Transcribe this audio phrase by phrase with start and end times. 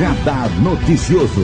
[0.00, 1.42] Radar Noticioso.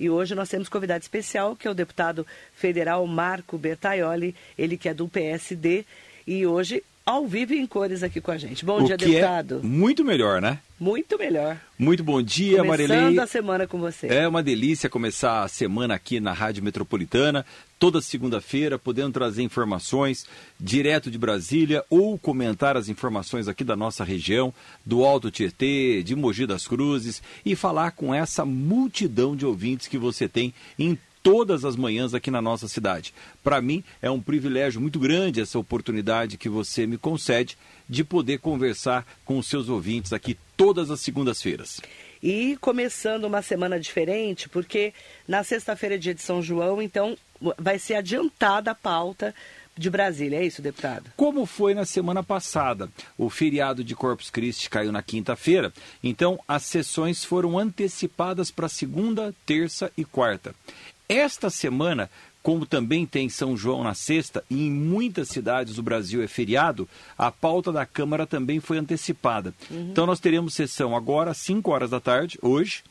[0.00, 2.26] E hoje nós temos convidado especial, que é o deputado
[2.56, 5.84] federal Marco Bertaioli, ele que é do PSD,
[6.26, 8.64] e hoje ao vivo em cores aqui com a gente.
[8.64, 9.60] Bom o dia, que deputado.
[9.62, 10.58] É muito melhor, né?
[10.80, 11.56] Muito melhor.
[11.78, 13.18] Muito bom dia, Começando Marilei.
[13.20, 14.08] a semana com você.
[14.08, 17.46] É uma delícia começar a semana aqui na Rádio Metropolitana,
[17.84, 20.24] toda segunda-feira, podendo trazer informações
[20.58, 24.54] direto de Brasília ou comentar as informações aqui da nossa região,
[24.86, 29.98] do Alto Tietê, de Mogi das Cruzes e falar com essa multidão de ouvintes que
[29.98, 33.12] você tem em todas as manhãs aqui na nossa cidade.
[33.42, 38.38] Para mim é um privilégio muito grande essa oportunidade que você me concede de poder
[38.38, 41.82] conversar com os seus ouvintes aqui todas as segundas-feiras.
[42.22, 44.94] E começando uma semana diferente, porque
[45.28, 47.18] na sexta-feira é dia de São João, então
[47.58, 49.34] vai ser adiantada a pauta
[49.76, 51.10] de Brasília, é isso, deputado?
[51.16, 52.88] Como foi na semana passada?
[53.18, 59.34] O feriado de Corpus Christi caiu na quinta-feira, então as sessões foram antecipadas para segunda,
[59.44, 60.54] terça e quarta.
[61.08, 62.08] Esta semana,
[62.42, 66.88] como também tem São João na sexta e em muitas cidades do Brasil é feriado,
[67.18, 69.52] a pauta da Câmara também foi antecipada.
[69.70, 69.88] Uhum.
[69.90, 72.84] Então nós teremos sessão agora às 5 horas da tarde, hoje,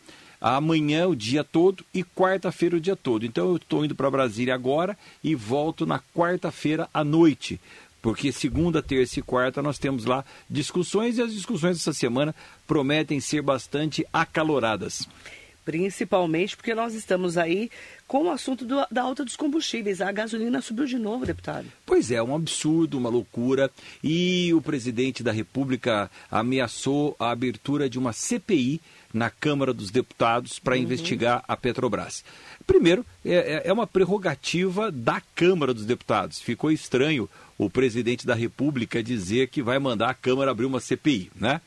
[0.44, 3.26] amanhã o dia todo e quarta-feira o dia todo.
[3.26, 7.60] Então eu estou indo para Brasília agora e volto na quarta-feira à noite.
[8.02, 12.36] Porque segunda, terça e quarta nós temos lá discussões e as discussões dessa semana
[12.68, 15.08] prometem ser bastante acaloradas
[15.66, 17.70] principalmente porque nós estamos aí
[18.08, 20.02] com o assunto do, da alta dos combustíveis.
[20.02, 21.68] A gasolina subiu de novo, deputado.
[21.86, 23.72] Pois é, um absurdo, uma loucura.
[24.04, 28.82] E o presidente da República ameaçou a abertura de uma CPI
[29.14, 30.82] na Câmara dos Deputados para uhum.
[30.82, 32.24] investigar a Petrobras.
[32.66, 36.42] Primeiro, é, é, uma prerrogativa da Câmara dos Deputados.
[36.42, 41.32] Ficou estranho o presidente da República dizer que vai mandar a Câmara abrir uma CPI,
[41.36, 41.62] né?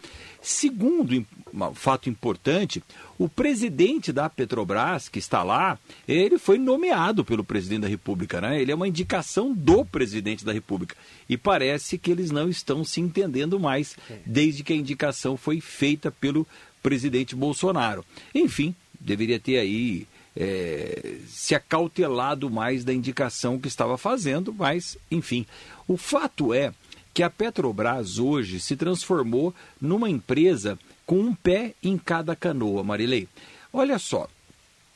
[0.49, 2.81] Segundo um fato importante,
[3.19, 5.77] o presidente da Petrobras, que está lá,
[6.07, 8.63] ele foi nomeado pelo presidente da República, né?
[8.63, 10.95] Ele é uma indicação do presidente da República.
[11.29, 16.13] E parece que eles não estão se entendendo mais desde que a indicação foi feita
[16.13, 16.47] pelo
[16.81, 18.05] presidente Bolsonaro.
[18.33, 20.07] Enfim, deveria ter aí
[20.37, 25.45] é, se acautelado mais da indicação que estava fazendo, mas, enfim.
[25.89, 26.73] O fato é
[27.17, 33.27] que a Petrobras hoje se transformou numa empresa com um pé em cada canoa, Marilei.
[33.73, 34.29] Olha só,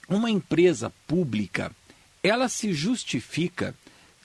[0.07, 1.73] uma empresa pública,
[2.23, 3.75] ela se justifica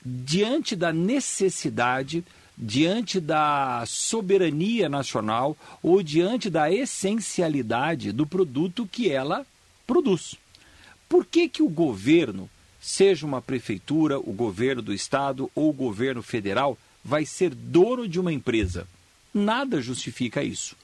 [0.04, 2.22] diante da necessidade,
[2.54, 9.46] diante da soberania nacional ou diante da essencialidade do produto que ela
[9.86, 10.34] produz.
[11.08, 16.22] Por que, que o governo, seja uma prefeitura, o governo do estado ou o governo
[16.22, 18.88] federal, vai ser dono de uma empresa.
[19.32, 20.74] Nada justifica isso,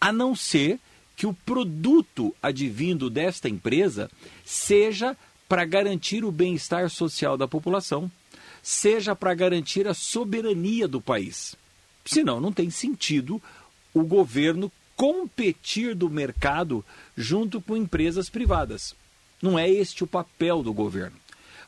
[0.00, 0.80] a não ser
[1.16, 4.10] que o produto advindo desta empresa
[4.44, 5.16] seja
[5.48, 8.10] para garantir o bem-estar social da população,
[8.60, 11.54] seja para garantir a soberania do país.
[12.04, 13.40] Senão, não tem sentido
[13.94, 16.84] o governo competir do mercado
[17.16, 18.96] junto com empresas privadas.
[19.40, 21.16] Não é este o papel do governo.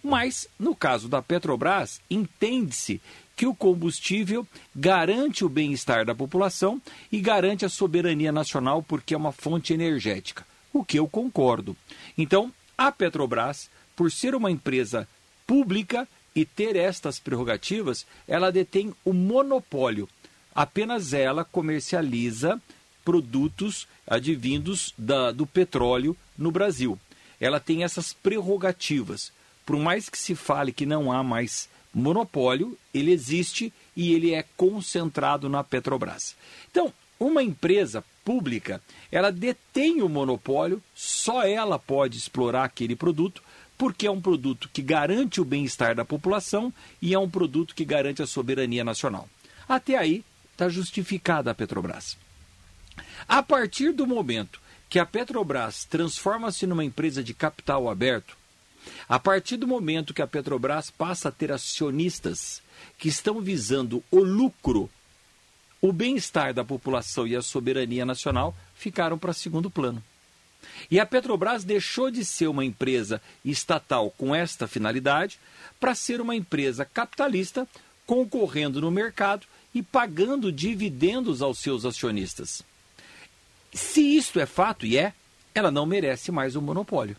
[0.02, 3.00] Mas, no caso da Petrobras, entende-se
[3.40, 4.46] que o combustível
[4.76, 6.78] garante o bem-estar da população
[7.10, 11.74] e garante a soberania nacional porque é uma fonte energética, o que eu concordo.
[12.18, 15.08] Então, a Petrobras, por ser uma empresa
[15.46, 16.06] pública
[16.36, 20.06] e ter estas prerrogativas, ela detém o monopólio.
[20.54, 22.60] Apenas ela comercializa
[23.02, 26.98] produtos advindos da, do petróleo no Brasil.
[27.40, 29.32] Ela tem essas prerrogativas.
[29.64, 34.44] Por mais que se fale que não há mais monopólio, ele existe e ele é
[34.56, 36.36] concentrado na Petrobras.
[36.70, 38.80] Então, uma empresa pública,
[39.10, 43.42] ela detém o monopólio, só ela pode explorar aquele produto,
[43.76, 47.84] porque é um produto que garante o bem-estar da população e é um produto que
[47.84, 49.28] garante a soberania nacional.
[49.68, 52.16] Até aí está justificada a Petrobras.
[53.26, 58.36] A partir do momento que a Petrobras transforma-se numa empresa de capital aberto,
[59.08, 62.62] a partir do momento que a Petrobras passa a ter acionistas
[62.98, 64.90] que estão visando o lucro,
[65.80, 70.02] o bem-estar da população e a soberania nacional ficaram para segundo plano.
[70.90, 75.38] E a Petrobras deixou de ser uma empresa estatal com esta finalidade
[75.78, 77.66] para ser uma empresa capitalista
[78.06, 82.62] concorrendo no mercado e pagando dividendos aos seus acionistas.
[83.72, 85.14] Se isto é fato, e é,
[85.54, 87.16] ela não merece mais um monopólio.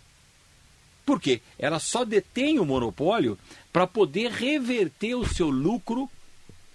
[1.11, 1.41] Por quê?
[1.59, 3.37] Ela só detém o monopólio
[3.73, 6.09] para poder reverter o seu lucro,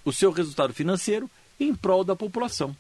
[0.04, 2.76] o seu resultado financeiro, em prol da população.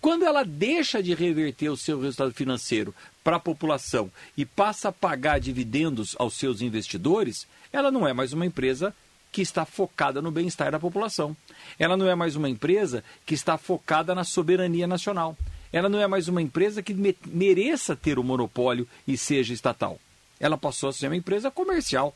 [0.00, 2.94] Quando ela deixa de reverter o seu resultado financeiro
[3.24, 8.32] para a população e passa a pagar dividendos aos seus investidores, ela não é mais
[8.32, 8.94] uma empresa
[9.32, 11.36] que está focada no bem-estar da população.
[11.76, 15.36] Ela não é mais uma empresa que está focada na soberania nacional.
[15.72, 19.98] Ela não é mais uma empresa que me mereça ter o monopólio e seja estatal.
[20.44, 22.14] Ela passou a ser uma empresa comercial.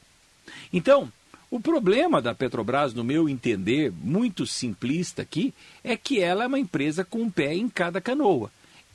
[0.72, 1.10] Então,
[1.50, 6.58] o problema da Petrobras, no meu entender, muito simplista aqui, é que ela é uma
[6.58, 8.50] empresa com um pé em cada canoa.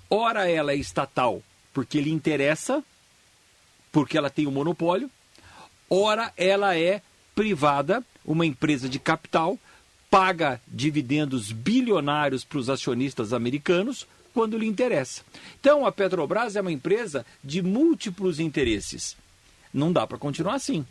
[0.09, 1.41] Ora, ela é estatal
[1.73, 2.83] porque lhe interessa,
[3.91, 5.09] porque ela tem o um monopólio.
[5.89, 7.01] Ora, ela é
[7.33, 9.57] privada uma empresa de capital
[10.13, 15.23] paga dividendos bilionários para os acionistas americanos quando lhe interessa.
[15.59, 19.17] Então, a Petrobras é uma empresa de múltiplos interesses.
[19.73, 20.85] Não dá para continuar assim.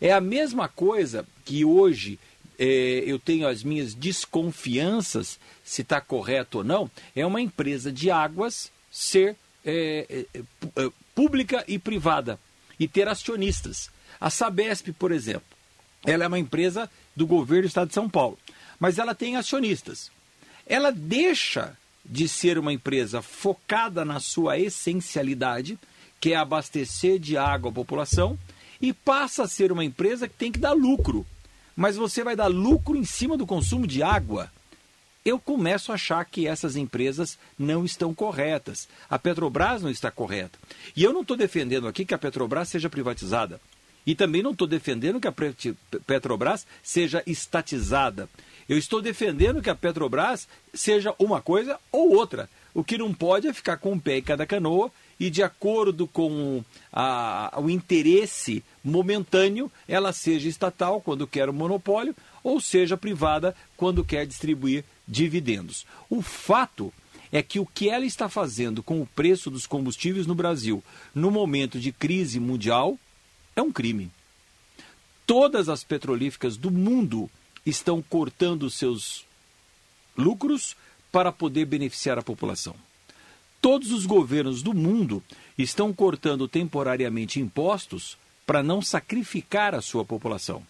[0.00, 2.18] É a mesma coisa que hoje
[2.58, 6.90] é, eu tenho as minhas desconfianças se está correto ou não.
[7.14, 10.40] É uma empresa de águas ser é, é,
[10.76, 12.38] é pública e privada
[12.78, 13.90] e ter acionistas.
[14.20, 15.48] A Sabesp, por exemplo,
[16.04, 18.38] ela é uma empresa do governo do estado de São Paulo,
[18.78, 20.10] mas ela tem acionistas.
[20.66, 25.78] Ela deixa de ser uma empresa focada na sua essencialidade,
[26.26, 28.36] que é abastecer de água a população,
[28.82, 31.24] e passa a ser uma empresa que tem que dar lucro.
[31.76, 34.50] Mas você vai dar lucro em cima do consumo de água.
[35.24, 38.88] Eu começo a achar que essas empresas não estão corretas.
[39.08, 40.58] A Petrobras não está correta.
[40.96, 43.60] E eu não estou defendendo aqui que a Petrobras seja privatizada.
[44.04, 45.34] E também não estou defendendo que a
[46.04, 48.28] Petrobras seja estatizada.
[48.68, 52.50] Eu estou defendendo que a Petrobras seja uma coisa ou outra.
[52.74, 56.06] O que não pode é ficar com um pé em cada canoa e, de acordo
[56.06, 63.56] com a, o interesse momentâneo, ela seja estatal quando quer o monopólio ou seja privada
[63.76, 65.86] quando quer distribuir dividendos.
[66.08, 66.92] O fato
[67.32, 70.82] é que o que ela está fazendo com o preço dos combustíveis no Brasil
[71.14, 72.98] no momento de crise mundial
[73.54, 74.10] é um crime.
[75.26, 77.28] Todas as petrolíficas do mundo
[77.64, 79.24] estão cortando seus
[80.16, 80.76] lucros
[81.10, 82.76] para poder beneficiar a população.
[83.66, 85.20] Todos os governos do mundo
[85.58, 88.16] estão cortando temporariamente impostos
[88.46, 90.62] para não sacrificar a sua população.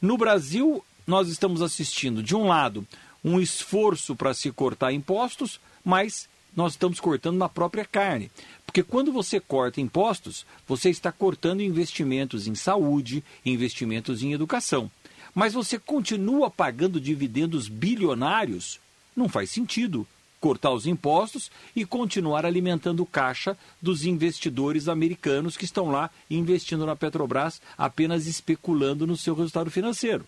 [0.00, 2.86] No Brasil, nós estamos assistindo, de um lado,
[3.22, 6.26] um esforço para se cortar impostos, mas
[6.56, 8.30] nós estamos cortando na própria carne.
[8.64, 14.90] Porque quando você corta impostos, você está cortando investimentos em saúde, investimentos em educação.
[15.34, 18.80] Mas você continua pagando dividendos bilionários?
[19.14, 20.08] Não faz sentido
[20.42, 26.84] cortar os impostos e continuar alimentando o caixa dos investidores americanos que estão lá investindo
[26.84, 30.26] na Petrobras, apenas especulando no seu resultado financeiro.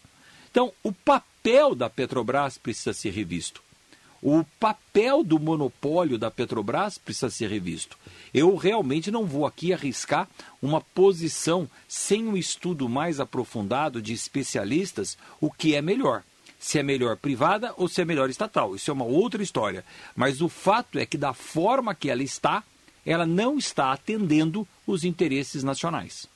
[0.49, 3.61] Então, o papel da Petrobras precisa ser revisto.
[4.23, 7.99] O papel do monopólio da Petrobras precisa ser revisto.
[8.33, 10.29] Eu realmente não vou aqui arriscar
[10.63, 16.23] uma posição sem um estudo mais aprofundado de especialistas o que é melhor.
[16.65, 18.75] Se é melhor privada ou se é melhor estatal.
[18.75, 19.85] Isso é uma outra história.
[20.17, 22.65] Mas o fato é que, da forma que ela está,
[23.05, 26.27] ela não está atendendo os interesses nacionais.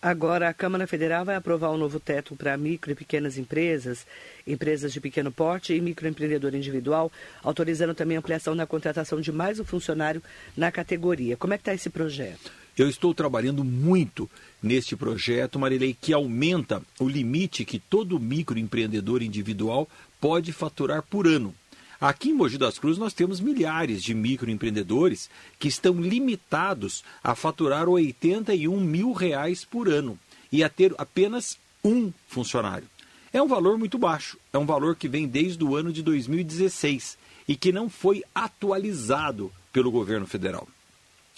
[0.00, 4.06] Agora, a Câmara Federal vai aprovar um novo teto para micro e pequenas empresas,
[4.46, 9.60] empresas de pequeno porte e microempreendedor individual, autorizando também a ampliação na contratação de mais
[9.60, 10.22] um funcionário
[10.56, 11.36] na categoria.
[11.36, 12.50] Como é que está esse projeto?
[12.76, 14.28] Eu estou trabalhando muito
[14.62, 19.88] neste projeto, Marilei, que aumenta o limite que todo microempreendedor individual
[20.20, 21.54] pode faturar por ano.
[21.98, 27.88] Aqui em Mogi das Cruzes nós temos milhares de microempreendedores que estão limitados a faturar
[27.88, 30.18] 81 mil reais por ano
[30.52, 32.86] e a ter apenas um funcionário.
[33.32, 37.16] É um valor muito baixo, é um valor que vem desde o ano de 2016
[37.48, 40.68] e que não foi atualizado pelo governo federal.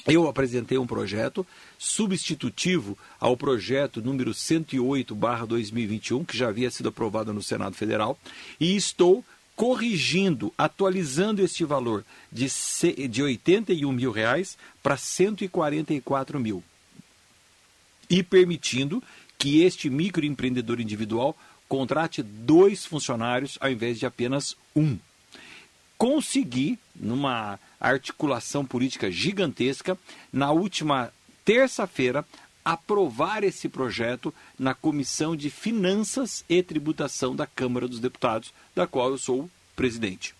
[0.08, 1.46] Eu apresentei um projeto
[1.78, 8.18] substitutivo ao projeto número 108/2021, que já havia sido aprovado no Senado Federal,
[8.58, 9.22] e estou
[9.54, 12.46] corrigindo, atualizando este valor de,
[13.08, 16.64] de 81 mil reais para 144 mil.
[18.08, 19.02] E permitindo
[19.36, 21.36] que este microempreendedor individual
[21.68, 24.96] contrate dois funcionários ao invés de apenas um.
[25.98, 29.98] Consegui, numa articulação política gigantesca,
[30.32, 31.12] na última
[31.44, 32.24] terça-feira,
[32.64, 39.10] aprovar esse projeto na Comissão de Finanças e Tributação da Câmara dos Deputados, da qual
[39.10, 40.34] eu sou presidente.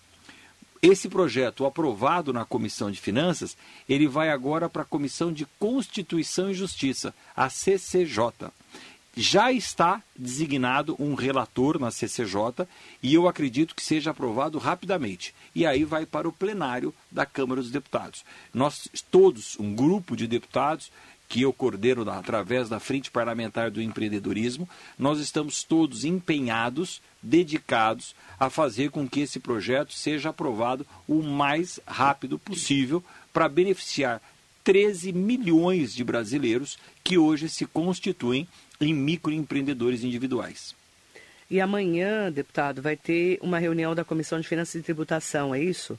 [0.81, 6.49] Esse projeto aprovado na Comissão de Finanças, ele vai agora para a Comissão de Constituição
[6.49, 8.49] e Justiça, a CCJ.
[9.19, 12.65] Já está designado um relator na CCJ
[13.03, 15.35] e eu acredito que seja aprovado rapidamente.
[15.53, 18.23] E aí vai para o plenário da Câmara dos Deputados.
[18.53, 20.89] Nós todos, um grupo de deputados,
[21.27, 28.49] que eu coordeno através da Frente Parlamentar do Empreendedorismo, nós estamos todos empenhados, dedicados a
[28.49, 34.21] fazer com que esse projeto seja aprovado o mais rápido possível para beneficiar
[34.63, 38.47] 13 milhões de brasileiros que hoje se constituem
[38.79, 40.75] em microempreendedores individuais.
[41.49, 45.97] E amanhã, deputado, vai ter uma reunião da Comissão de Finanças e Tributação, é isso?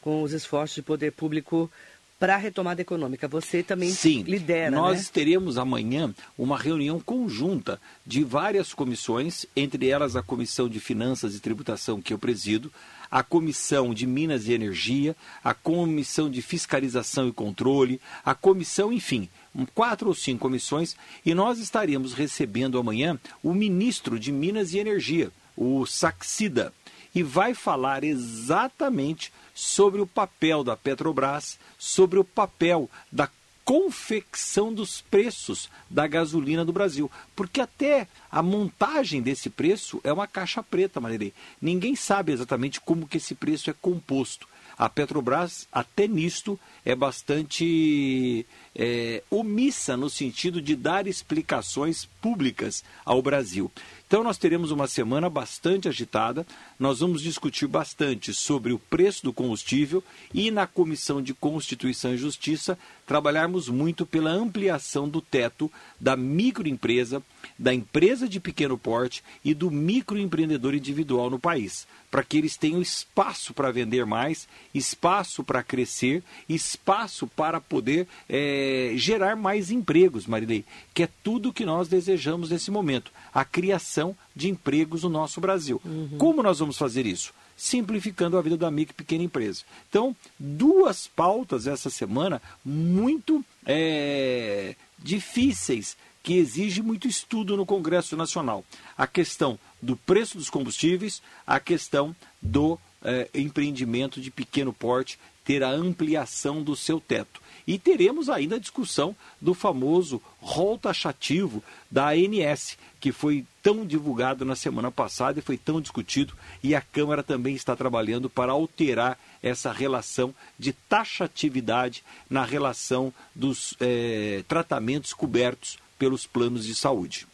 [0.00, 1.70] Com os esforços de poder público
[2.18, 3.28] para a retomada econômica.
[3.28, 5.10] Você também Sim, lidera, nós né?
[5.12, 11.40] teremos amanhã uma reunião conjunta de várias comissões, entre elas a Comissão de Finanças e
[11.40, 12.72] Tributação que eu presido,
[13.10, 19.28] a Comissão de Minas e Energia, a Comissão de Fiscalização e Controle, a Comissão, enfim,
[19.66, 25.30] quatro ou cinco comissões, e nós estaremos recebendo amanhã o ministro de Minas e Energia,
[25.56, 26.72] o Saxida,
[27.14, 33.28] e vai falar exatamente sobre o papel da Petrobras, sobre o papel da
[33.64, 37.10] confecção dos preços da gasolina do Brasil.
[37.36, 41.34] Porque até a montagem desse preço é uma caixa preta, Marilei.
[41.60, 44.48] Ninguém sabe exatamente como que esse preço é composto.
[44.78, 48.46] A Petrobras, até nisto, é bastante
[48.78, 53.70] é, omissa no sentido de dar explicações públicas ao Brasil.
[54.06, 56.46] Então, nós teremos uma semana bastante agitada.
[56.78, 62.16] Nós vamos discutir bastante sobre o preço do combustível e, na Comissão de Constituição e
[62.16, 65.70] Justiça, trabalharmos muito pela ampliação do teto
[66.00, 67.22] da microempresa,
[67.58, 72.80] da empresa de pequeno porte e do microempreendedor individual no país, para que eles tenham
[72.80, 80.64] espaço para vender mais, espaço para crescer, espaço para poder é, gerar mais empregos, Marilei,
[80.94, 85.80] que é tudo que nós desejamos nesse momento a criação de empregos no nosso Brasil.
[85.84, 86.16] Uhum.
[86.18, 87.32] Como nós vamos fazer isso?
[87.56, 89.62] Simplificando a vida da micro e pequena empresa.
[89.88, 98.64] Então, duas pautas essa semana muito é, difíceis, que exigem muito estudo no Congresso Nacional.
[98.96, 105.62] A questão do preço dos combustíveis, a questão do é, empreendimento de pequeno porte, ter
[105.62, 107.40] a ampliação do seu teto.
[107.68, 114.42] E teremos ainda a discussão do famoso rol taxativo da ANS, que foi tão divulgado
[114.42, 116.32] na semana passada e foi tão discutido,
[116.62, 123.74] e a Câmara também está trabalhando para alterar essa relação de taxatividade na relação dos
[123.80, 127.26] é, tratamentos cobertos pelos planos de saúde.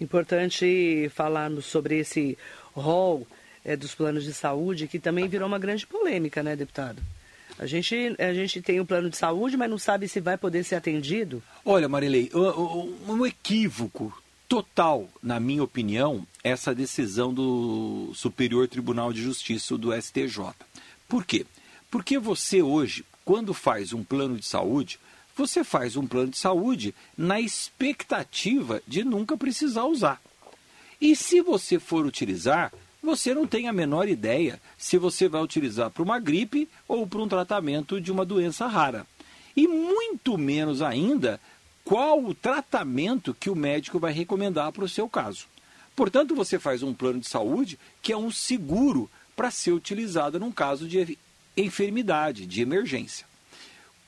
[0.00, 2.38] Importante falarmos sobre esse
[2.74, 3.26] rol
[3.62, 7.02] é, dos planos de saúde, que também virou uma grande polêmica, né, deputado?
[7.60, 10.64] A gente, a gente tem um plano de saúde, mas não sabe se vai poder
[10.64, 11.42] ser atendido.
[11.62, 14.10] Olha, Marilei, um, um equívoco
[14.48, 20.54] total, na minha opinião, essa decisão do Superior Tribunal de Justiça do STJ.
[21.06, 21.44] Por quê?
[21.90, 24.98] Porque você hoje, quando faz um plano de saúde,
[25.36, 30.18] você faz um plano de saúde na expectativa de nunca precisar usar.
[30.98, 32.72] E se você for utilizar,
[33.10, 37.20] você não tem a menor ideia se você vai utilizar para uma gripe ou para
[37.20, 39.04] um tratamento de uma doença rara.
[39.56, 41.40] E muito menos ainda
[41.84, 45.46] qual o tratamento que o médico vai recomendar para o seu caso.
[45.96, 50.52] Portanto, você faz um plano de saúde que é um seguro para ser utilizado num
[50.52, 51.18] caso de
[51.56, 53.26] enfermidade, de emergência.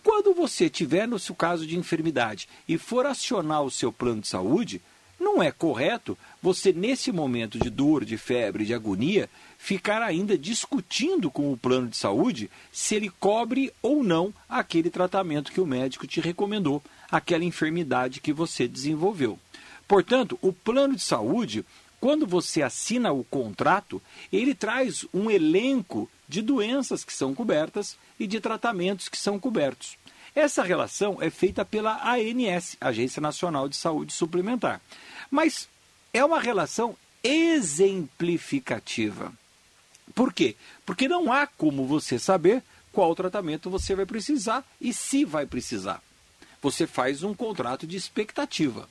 [0.04, 4.28] Quando você tiver no seu caso de enfermidade e for acionar o seu plano de
[4.28, 4.80] saúde,
[5.22, 11.30] não é correto você, nesse momento de dor, de febre, de agonia, ficar ainda discutindo
[11.30, 16.06] com o plano de saúde se ele cobre ou não aquele tratamento que o médico
[16.06, 19.38] te recomendou, aquela enfermidade que você desenvolveu.
[19.86, 21.64] Portanto, o plano de saúde,
[22.00, 24.02] quando você assina o contrato,
[24.32, 29.96] ele traz um elenco de doenças que são cobertas e de tratamentos que são cobertos.
[30.34, 34.80] Essa relação é feita pela ANS, Agência Nacional de Saúde Suplementar.
[35.30, 35.68] Mas
[36.12, 39.32] é uma relação exemplificativa.
[40.14, 40.56] Por quê?
[40.84, 46.02] Porque não há como você saber qual tratamento você vai precisar e se vai precisar.
[46.60, 48.88] Você faz um contrato de expectativa.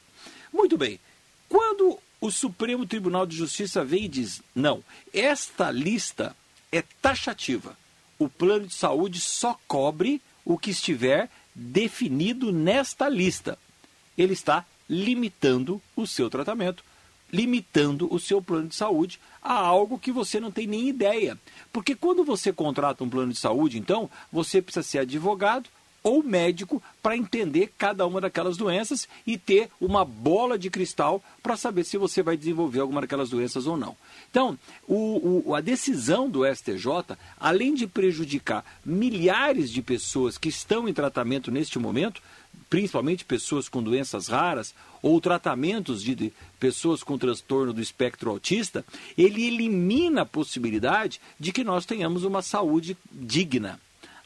[0.51, 0.99] Muito bem.
[1.47, 4.83] Quando o Supremo Tribunal de Justiça vem e diz: não,
[5.13, 6.35] esta lista
[6.71, 7.77] é taxativa.
[8.17, 13.57] O plano de saúde só cobre o que estiver definido nesta lista.
[14.17, 16.83] Ele está limitando o seu tratamento,
[17.31, 21.37] limitando o seu plano de saúde a algo que você não tem nem ideia.
[21.71, 25.69] Porque quando você contrata um plano de saúde, então, você precisa ser advogado,
[26.03, 31.57] ou médico para entender cada uma daquelas doenças e ter uma bola de cristal para
[31.57, 33.95] saber se você vai desenvolver alguma daquelas doenças ou não.
[34.29, 40.87] Então, o, o, a decisão do STJ, além de prejudicar milhares de pessoas que estão
[40.87, 42.21] em tratamento neste momento,
[42.69, 48.85] principalmente pessoas com doenças raras ou tratamentos de pessoas com transtorno do espectro autista,
[49.17, 53.79] ele elimina a possibilidade de que nós tenhamos uma saúde digna.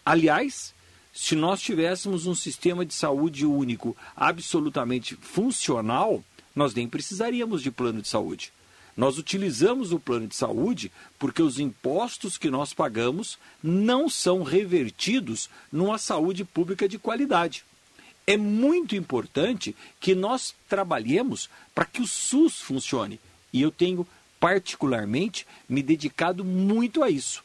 [0.06, 0.75] Aliás,
[1.16, 6.22] se nós tivéssemos um sistema de saúde único absolutamente funcional,
[6.54, 8.52] nós nem precisaríamos de plano de saúde.
[8.98, 15.50] Nós utilizamos o plano de saúde porque os impostos que nós pagamos não são revertidos
[15.72, 17.64] numa saúde pública de qualidade.
[18.28, 23.22] É muito importante que nós trabalhemos para que o SUS funcione.
[23.54, 24.06] E eu tenho,
[24.38, 27.42] particularmente, me dedicado muito a isso.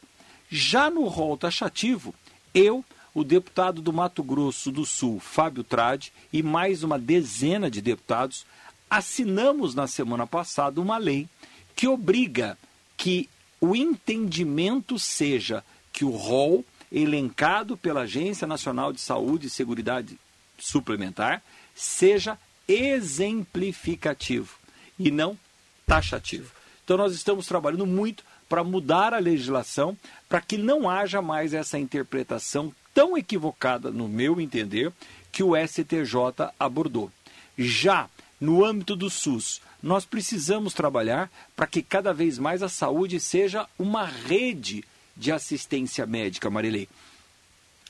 [0.49, 2.13] Já no rol taxativo,
[2.53, 2.83] eu
[3.13, 8.45] o deputado do Mato Grosso do Sul, Fábio Trade, e mais uma dezena de deputados,
[8.89, 11.27] assinamos na semana passada uma lei
[11.75, 12.57] que obriga
[12.95, 20.19] que o entendimento seja que o rol elencado pela Agência Nacional de Saúde e Seguridade
[20.57, 21.41] Suplementar
[21.73, 22.37] seja
[22.67, 24.55] exemplificativo
[24.99, 25.37] e não
[25.85, 26.51] taxativo.
[26.83, 31.79] Então nós estamos trabalhando muito para mudar a legislação para que não haja mais essa
[31.79, 34.91] interpretação tão equivocada, no meu entender,
[35.31, 37.11] que o STJ abordou.
[37.57, 43.19] Já no âmbito do SUS, nós precisamos trabalhar para que cada vez mais a saúde
[43.19, 44.83] seja uma rede
[45.15, 46.87] de assistência médica, Marilei.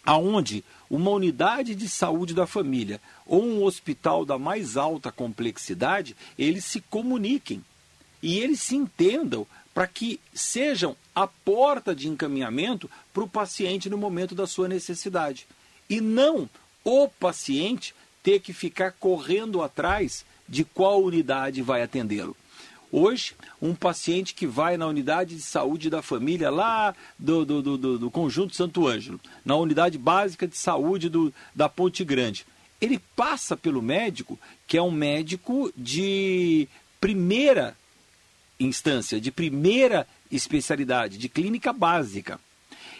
[0.03, 6.65] Aonde uma unidade de saúde da família ou um hospital da mais alta complexidade, eles
[6.65, 7.63] se comuniquem
[8.21, 13.97] e eles se entendam para que sejam a porta de encaminhamento para o paciente no
[13.97, 15.45] momento da sua necessidade.
[15.89, 16.49] E não
[16.83, 22.35] o paciente ter que ficar correndo atrás de qual unidade vai atendê-lo.
[22.91, 27.97] Hoje, um paciente que vai na unidade de saúde da família lá do, do, do,
[27.99, 32.45] do Conjunto Santo Ângelo, na unidade básica de saúde do, da Ponte Grande,
[32.81, 36.67] ele passa pelo médico, que é um médico de
[36.99, 37.77] primeira
[38.59, 42.39] instância, de primeira especialidade, de clínica básica.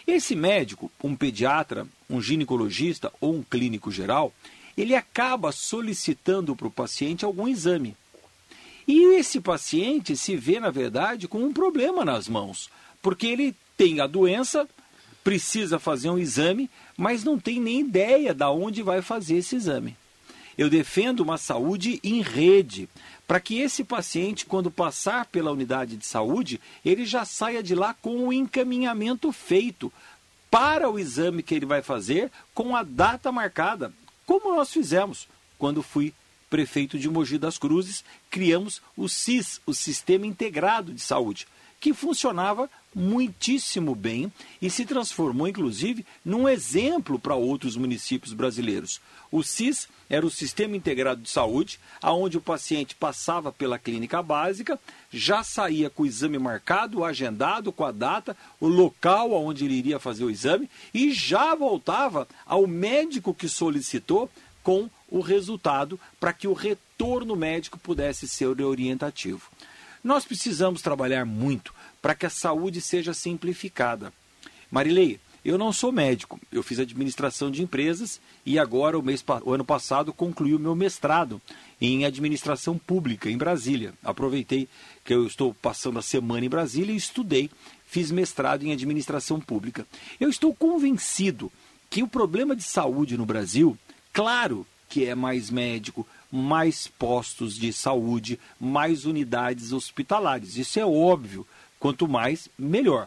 [0.06, 4.32] Esse médico, um pediatra, um ginecologista ou um clínico geral,
[4.76, 7.96] ele acaba solicitando para o paciente algum exame.
[8.86, 12.68] E esse paciente se vê, na verdade, com um problema nas mãos,
[13.00, 14.68] porque ele tem a doença,
[15.22, 19.96] precisa fazer um exame, mas não tem nem ideia de onde vai fazer esse exame.
[20.58, 22.88] Eu defendo uma saúde em rede,
[23.26, 27.94] para que esse paciente, quando passar pela unidade de saúde, ele já saia de lá
[27.94, 29.92] com o encaminhamento feito
[30.50, 33.92] para o exame que ele vai fazer com a data marcada,
[34.26, 35.26] como nós fizemos.
[35.58, 36.12] Quando fui
[36.50, 41.48] prefeito de Mogi das Cruzes, criamos o SIS, o Sistema Integrado de Saúde,
[41.82, 49.00] que funcionava muitíssimo bem e se transformou, inclusive, num exemplo para outros municípios brasileiros.
[49.32, 54.78] O SIS era o Sistema Integrado de Saúde, aonde o paciente passava pela clínica básica,
[55.10, 59.98] já saía com o exame marcado, agendado com a data, o local onde ele iria
[59.98, 64.30] fazer o exame e já voltava ao médico que solicitou
[64.62, 69.50] com o resultado para que o retorno médico pudesse ser orientativo.
[70.02, 74.12] Nós precisamos trabalhar muito para que a saúde seja simplificada.
[74.70, 79.52] Marilei, eu não sou médico, eu fiz administração de empresas e agora, o, mês, o
[79.52, 81.40] ano passado, concluí o meu mestrado
[81.80, 83.92] em administração pública em Brasília.
[84.04, 84.68] Aproveitei
[85.04, 87.50] que eu estou passando a semana em Brasília e estudei,
[87.86, 89.84] fiz mestrado em administração pública.
[90.20, 91.50] Eu estou convencido
[91.90, 93.76] que o problema de saúde no Brasil,
[94.12, 100.56] claro que é mais médico, mais postos de saúde, mais unidades hospitalares.
[100.56, 101.46] Isso é óbvio.
[101.78, 103.06] Quanto mais, melhor.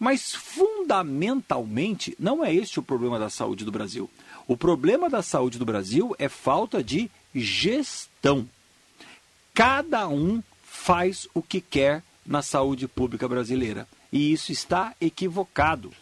[0.00, 4.10] Mas fundamentalmente não é este o problema da saúde do Brasil.
[4.48, 8.48] O problema da saúde do Brasil é falta de gestão.
[9.54, 13.88] Cada um faz o que quer na saúde pública brasileira.
[14.12, 15.92] E isso está equivocado.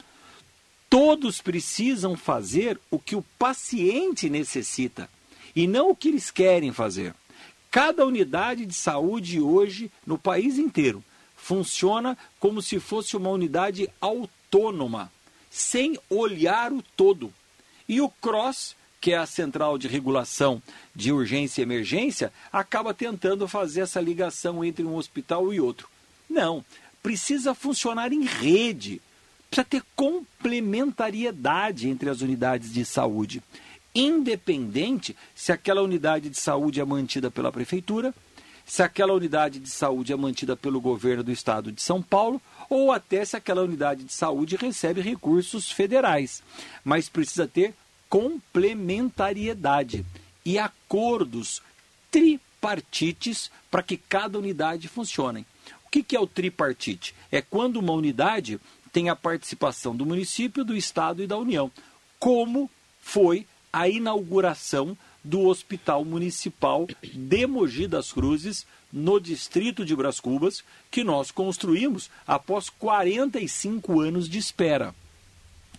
[0.88, 5.10] Todos precisam fazer o que o paciente necessita
[5.54, 7.14] e não o que eles querem fazer.
[7.70, 11.02] Cada unidade de saúde hoje, no país inteiro,
[11.36, 15.10] funciona como se fosse uma unidade autônoma,
[15.50, 17.32] sem olhar o todo.
[17.88, 20.62] E o CROSS, que é a central de regulação
[20.94, 25.88] de urgência e emergência, acaba tentando fazer essa ligação entre um hospital e outro.
[26.30, 26.64] Não,
[27.02, 29.02] precisa funcionar em rede
[29.54, 33.40] Precisa ter complementariedade entre as unidades de saúde,
[33.94, 38.14] independente se aquela unidade de saúde é mantida pela prefeitura,
[38.66, 42.90] se aquela unidade de saúde é mantida pelo governo do estado de São Paulo ou
[42.90, 46.42] até se aquela unidade de saúde recebe recursos federais.
[46.82, 47.74] Mas precisa ter
[48.08, 50.04] complementariedade
[50.44, 51.62] e acordos
[52.10, 55.46] tripartites para que cada unidade funcione.
[55.86, 57.14] O que, que é o tripartite?
[57.30, 58.58] É quando uma unidade
[58.92, 61.70] tem a participação do município, do estado e da União,
[62.18, 70.20] como foi a inauguração do Hospital Municipal de Mogi das Cruzes, no distrito de Bras
[70.20, 74.94] Cubas, que nós construímos após 45 anos de espera.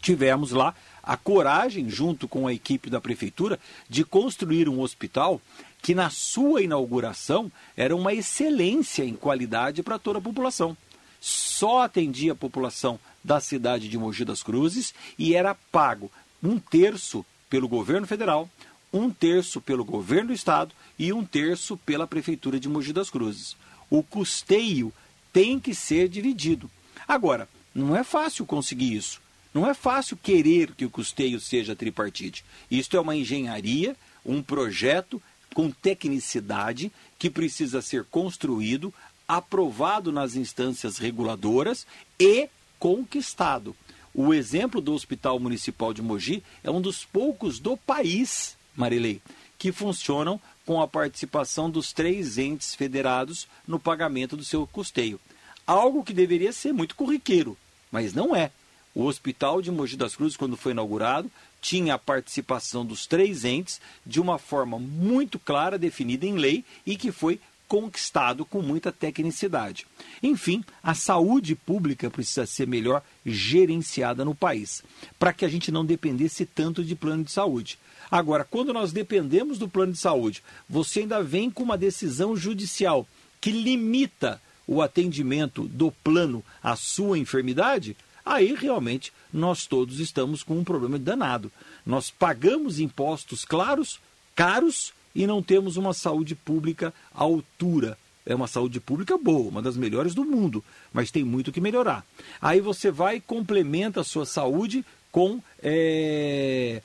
[0.02, 5.42] Tivemos lá a coragem, junto com a equipe da prefeitura, de construir um hospital
[5.82, 10.76] que, na sua inauguração, era uma excelência em qualidade para toda a população.
[11.22, 16.12] Só atendia a população da cidade de Mogi das Cruzes e era pago
[16.44, 18.50] um terço pelo governo federal,
[18.92, 23.56] um terço pelo governo do estado e um terço pela prefeitura de Mogi das Cruzes.
[23.90, 24.94] O custeio
[25.34, 26.70] tem que ser dividido.
[27.08, 29.22] Agora, não é fácil conseguir isso.
[29.54, 32.44] Não é fácil querer que o custeio seja tripartite.
[32.70, 35.22] Isto é uma engenharia, um projeto
[35.54, 38.94] com tecnicidade que precisa ser construído,
[39.28, 41.88] aprovado nas instâncias reguladoras
[42.20, 43.76] e conquistado.
[44.18, 49.22] O exemplo do Hospital Municipal de Mogi é um dos poucos do país, Marilei,
[49.60, 55.20] que funcionam com a participação dos três entes federados no pagamento do seu custeio.
[55.68, 57.58] Algo que deveria ser muito corriqueiro,
[57.92, 58.52] mas não é.
[58.96, 61.30] O Hospital de Mogi das Cruzes, quando foi inaugurado,
[61.62, 66.96] tinha a participação dos três entes de uma forma muito clara, definida em lei e
[66.96, 67.38] que foi
[67.76, 69.86] conquistado com muita tecnicidade.
[70.24, 74.82] Enfim, a saúde pública precisa ser melhor gerenciada no país,
[75.20, 77.78] para que a gente não dependesse tanto de plano de saúde.
[78.10, 83.06] Agora, quando nós dependemos do plano de saúde, você ainda vem com uma decisão judicial
[83.42, 90.58] que limita o atendimento do plano à sua enfermidade, aí realmente nós todos estamos com
[90.58, 91.52] um problema danado.
[91.86, 94.00] Nós pagamos impostos claros,
[94.34, 97.98] caros, e não temos uma saúde pública à altura.
[98.26, 102.04] É uma saúde pública boa, uma das melhores do mundo, mas tem muito que melhorar.
[102.42, 106.82] Aí você vai e complementa a sua saúde com é,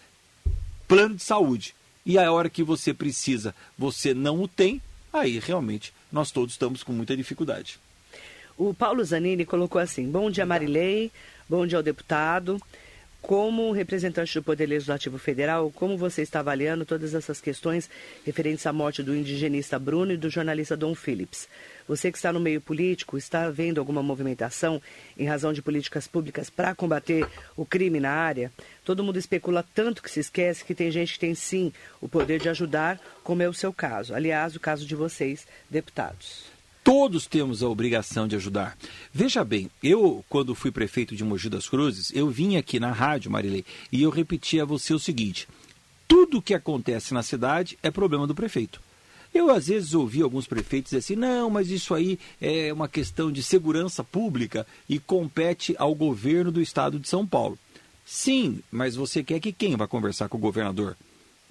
[0.87, 1.75] plano de saúde.
[2.05, 4.81] E a hora que você precisa, você não o tem,
[5.13, 7.81] aí realmente nós todos estamos com muita dificuldade.
[8.57, 11.11] O Paulo Zanini colocou assim: Bom dia, Marilei.
[11.49, 12.61] Bom dia ao deputado.
[13.23, 17.89] Como representante do Poder Legislativo Federal, como você está avaliando todas essas questões
[18.25, 21.47] referentes à morte do indigenista Bruno e do jornalista Dom Phillips?
[21.87, 24.81] Você que está no meio político, está vendo alguma movimentação
[25.19, 28.51] em razão de políticas públicas para combater o crime na área?
[28.85, 32.41] Todo mundo especula tanto que se esquece que tem gente que tem sim o poder
[32.41, 34.15] de ajudar, como é o seu caso.
[34.15, 36.60] Aliás, o caso de vocês, deputados.
[36.91, 38.77] Todos temos a obrigação de ajudar.
[39.15, 43.31] Veja bem, eu, quando fui prefeito de Mogi das Cruzes, eu vim aqui na rádio,
[43.31, 45.47] Marilei, e eu repeti a você o seguinte:
[46.09, 48.81] tudo que acontece na cidade é problema do prefeito.
[49.33, 53.31] Eu, às vezes, ouvi alguns prefeitos dizer assim: não, mas isso aí é uma questão
[53.31, 57.57] de segurança pública e compete ao governo do estado de São Paulo.
[58.05, 60.97] Sim, mas você quer que quem vai conversar com o governador?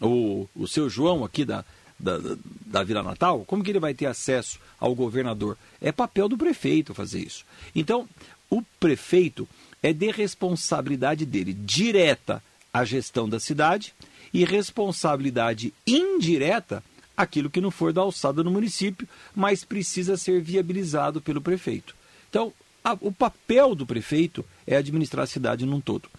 [0.01, 1.63] O, o seu João aqui da,
[1.99, 2.19] da,
[2.65, 5.57] da Vila Natal, como que ele vai ter acesso ao governador?
[5.81, 7.45] É papel do prefeito fazer isso.
[7.75, 8.07] Então,
[8.49, 9.47] o prefeito
[9.83, 12.41] é de responsabilidade dele direta
[12.73, 13.93] a gestão da cidade
[14.33, 16.83] e responsabilidade indireta
[17.17, 21.95] aquilo que não for da alçada no município, mas precisa ser viabilizado pelo prefeito.
[22.29, 26.09] Então, a, o papel do prefeito é administrar a cidade num todo.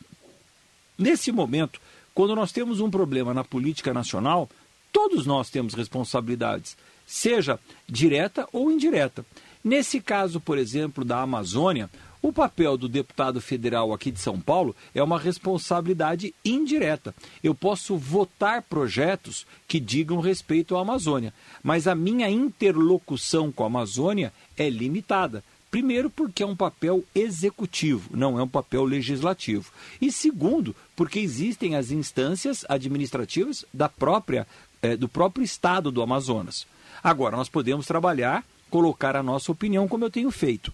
[0.99, 1.81] Nesse momento,
[2.15, 4.51] quando nós temos um problema na política nacional,
[4.93, 6.77] Todos nós temos responsabilidades,
[7.07, 9.25] seja direta ou indireta.
[9.63, 11.91] Nesse caso, por exemplo, da Amazônia,
[12.23, 17.15] o papel do deputado federal aqui de São Paulo é uma responsabilidade indireta.
[17.43, 23.69] Eu posso votar projetos que digam respeito à Amazônia, mas a minha interlocução com a
[23.69, 25.43] Amazônia é limitada.
[25.71, 29.71] Primeiro, porque é um papel executivo, não é um papel legislativo.
[30.01, 34.47] E segundo, porque existem as instâncias administrativas da própria
[34.83, 36.67] é, do próprio estado do Amazonas.
[37.03, 40.73] Agora, nós podemos trabalhar, colocar a nossa opinião, como eu tenho feito.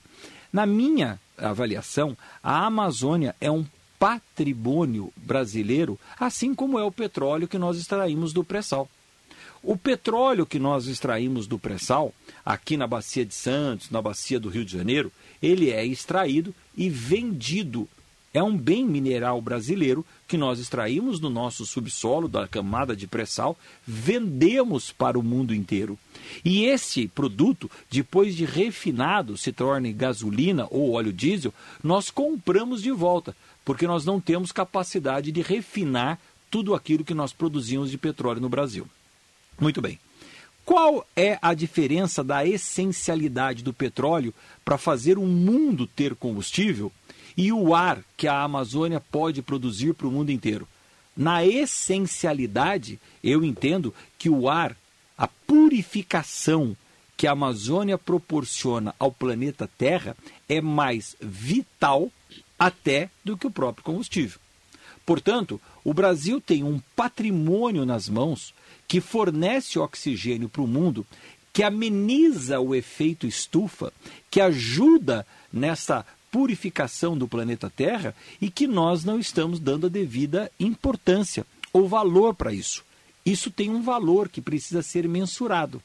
[0.52, 3.64] Na minha avaliação, a Amazônia é um
[3.98, 8.88] patrimônio brasileiro, assim como é o petróleo que nós extraímos do pré-sal.
[9.62, 12.14] O petróleo que nós extraímos do pré-sal,
[12.44, 15.10] aqui na Bacia de Santos, na Bacia do Rio de Janeiro,
[15.42, 17.88] ele é extraído e vendido
[18.36, 23.56] É um bem mineral brasileiro que nós extraímos do nosso subsolo, da camada de pré-sal,
[23.86, 25.98] vendemos para o mundo inteiro.
[26.44, 32.90] E esse produto, depois de refinado, se torne gasolina ou óleo diesel, nós compramos de
[32.90, 36.20] volta, porque nós não temos capacidade de refinar
[36.50, 38.86] tudo aquilo que nós produzimos de petróleo no Brasil.
[39.58, 39.98] Muito bem.
[40.62, 46.92] Qual é a diferença da essencialidade do petróleo para fazer o mundo ter combustível
[47.36, 50.66] e o ar que a Amazônia pode produzir para o mundo inteiro?
[51.16, 54.76] Na essencialidade, eu entendo que o ar,
[55.16, 56.76] a purificação
[57.16, 60.16] que a Amazônia proporciona ao planeta Terra
[60.48, 62.10] é mais vital
[62.58, 64.38] até do que o próprio combustível.
[65.04, 68.52] Portanto, o Brasil tem um patrimônio nas mãos
[68.88, 71.06] que fornece oxigênio para o mundo,
[71.52, 73.92] que ameniza o efeito estufa,
[74.30, 76.04] que ajuda nessa
[76.36, 82.34] purificação do planeta Terra e que nós não estamos dando a devida importância ou valor
[82.34, 82.84] para isso.
[83.24, 85.82] Isso tem um valor que precisa ser mensurado.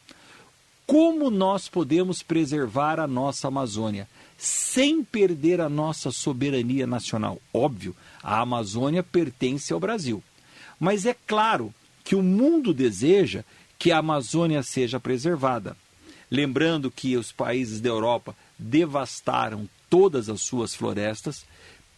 [0.85, 7.41] Como nós podemos preservar a nossa Amazônia sem perder a nossa soberania nacional?
[7.53, 10.21] Óbvio, a Amazônia pertence ao Brasil.
[10.77, 13.45] Mas é claro que o mundo deseja
[13.79, 15.77] que a Amazônia seja preservada.
[16.29, 21.45] Lembrando que os países da Europa devastaram todas as suas florestas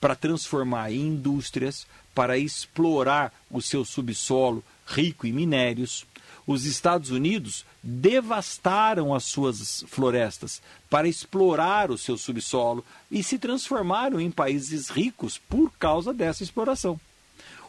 [0.02, 6.06] para transformar em indústrias, para explorar o seu subsolo rico em minérios.
[6.46, 14.20] Os Estados Unidos devastaram as suas florestas para explorar o seu subsolo e se transformaram
[14.20, 17.00] em países ricos por causa dessa exploração.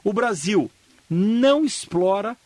[0.02, 0.70] O Brasil
[1.08, 2.36] não explora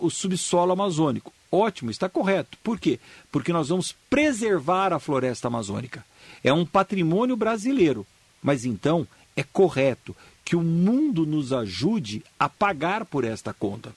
[0.00, 1.32] o subsolo amazônico.
[1.52, 2.58] Ótimo, está correto.
[2.62, 2.98] Por quê?
[3.30, 6.04] Porque nós vamos preservar a floresta amazônica.
[6.42, 8.06] É um patrimônio brasileiro.
[8.42, 10.14] Mas então é correto
[10.44, 13.94] que o mundo nos ajude a pagar por esta conta.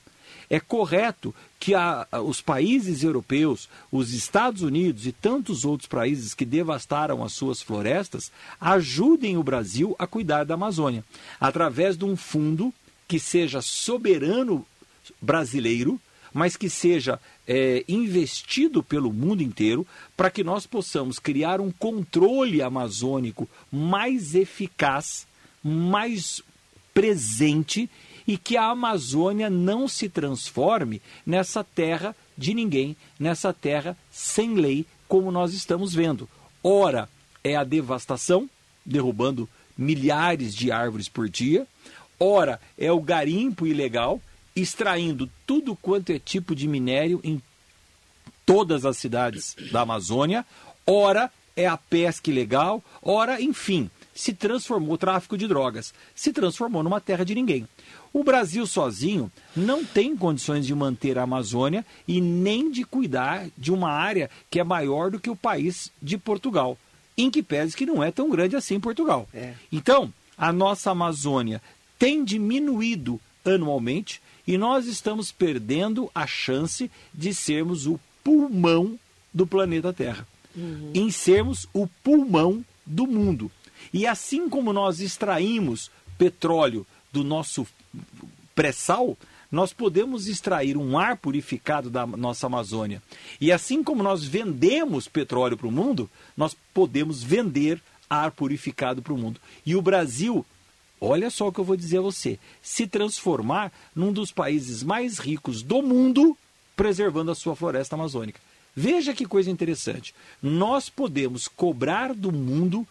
[0.49, 6.43] É correto que a, os países europeus, os Estados Unidos e tantos outros países que
[6.43, 11.05] devastaram as suas florestas ajudem o Brasil a cuidar da Amazônia,
[11.39, 12.73] através de um fundo
[13.07, 14.65] que seja soberano
[15.21, 15.97] brasileiro,
[16.33, 22.61] mas que seja é, investido pelo mundo inteiro para que nós possamos criar um controle
[22.61, 25.27] amazônico mais eficaz,
[25.63, 26.41] mais
[26.93, 27.89] presente
[28.27, 34.85] e que a Amazônia não se transforme nessa terra de ninguém, nessa terra sem lei,
[35.07, 36.29] como nós estamos vendo.
[36.63, 37.09] Ora,
[37.43, 38.49] é a devastação,
[38.85, 41.67] derrubando milhares de árvores por dia,
[42.23, 44.21] Ora, é o garimpo ilegal,
[44.55, 47.41] extraindo tudo quanto é tipo de minério em
[48.45, 50.45] todas as cidades da Amazônia.
[50.85, 52.83] Ora, é a pesca ilegal.
[53.01, 57.67] Ora, enfim, se transformou o tráfico de drogas, se transformou numa terra de ninguém.
[58.13, 63.71] O Brasil sozinho não tem condições de manter a Amazônia e nem de cuidar de
[63.71, 66.77] uma área que é maior do que o país de Portugal,
[67.17, 69.29] em que pese que não é tão grande assim Portugal.
[69.33, 69.53] É.
[69.71, 71.61] Então, a nossa Amazônia
[71.97, 78.99] tem diminuído anualmente e nós estamos perdendo a chance de sermos o pulmão
[79.33, 80.91] do planeta Terra, uhum.
[80.93, 83.51] em sermos o pulmão do mundo.
[83.93, 87.67] E assim como nós extraímos petróleo do nosso
[88.53, 89.17] pré-sal,
[89.51, 93.01] nós podemos extrair um ar purificado da nossa Amazônia.
[93.39, 99.13] E assim como nós vendemos petróleo para o mundo, nós podemos vender ar purificado para
[99.13, 99.41] o mundo.
[99.65, 100.45] E o Brasil
[101.01, 105.17] olha só o que eu vou dizer a você, se transformar num dos países mais
[105.17, 106.37] ricos do mundo,
[106.75, 108.39] preservando a sua floresta amazônica.
[108.75, 110.13] Veja que coisa interessante.
[110.41, 112.87] Nós podemos cobrar do mundo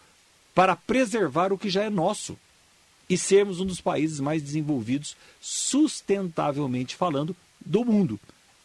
[0.55, 2.37] para preservar o que já é nosso
[3.09, 8.20] e sermos um dos países mais desenvolvidos, sustentavelmente falando, do mundo.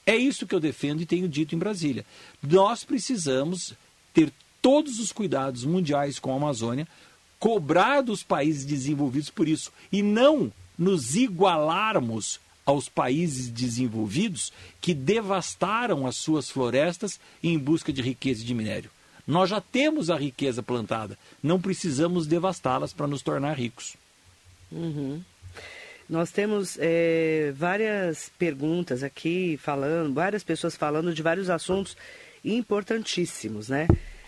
[0.05, 2.05] É isso que eu defendo e tenho dito em Brasília.
[2.43, 3.73] Nós precisamos
[4.13, 4.31] ter
[4.61, 6.87] todos os cuidados mundiais com a Amazônia,
[7.45, 16.07] cobrar dos países desenvolvidos por isso e não nos igualarmos aos países desenvolvidos que devastaram
[16.07, 18.89] as suas florestas em busca de riqueza de minério.
[19.27, 23.95] Nós já temos a riqueza plantada, não precisamos devastá-las para nos tornar ricos.
[24.71, 25.21] Uhum.
[26.09, 31.95] Nós temos é, várias perguntas aqui falando, várias pessoas falando de vários assuntos
[32.43, 33.85] importantíssimos, né?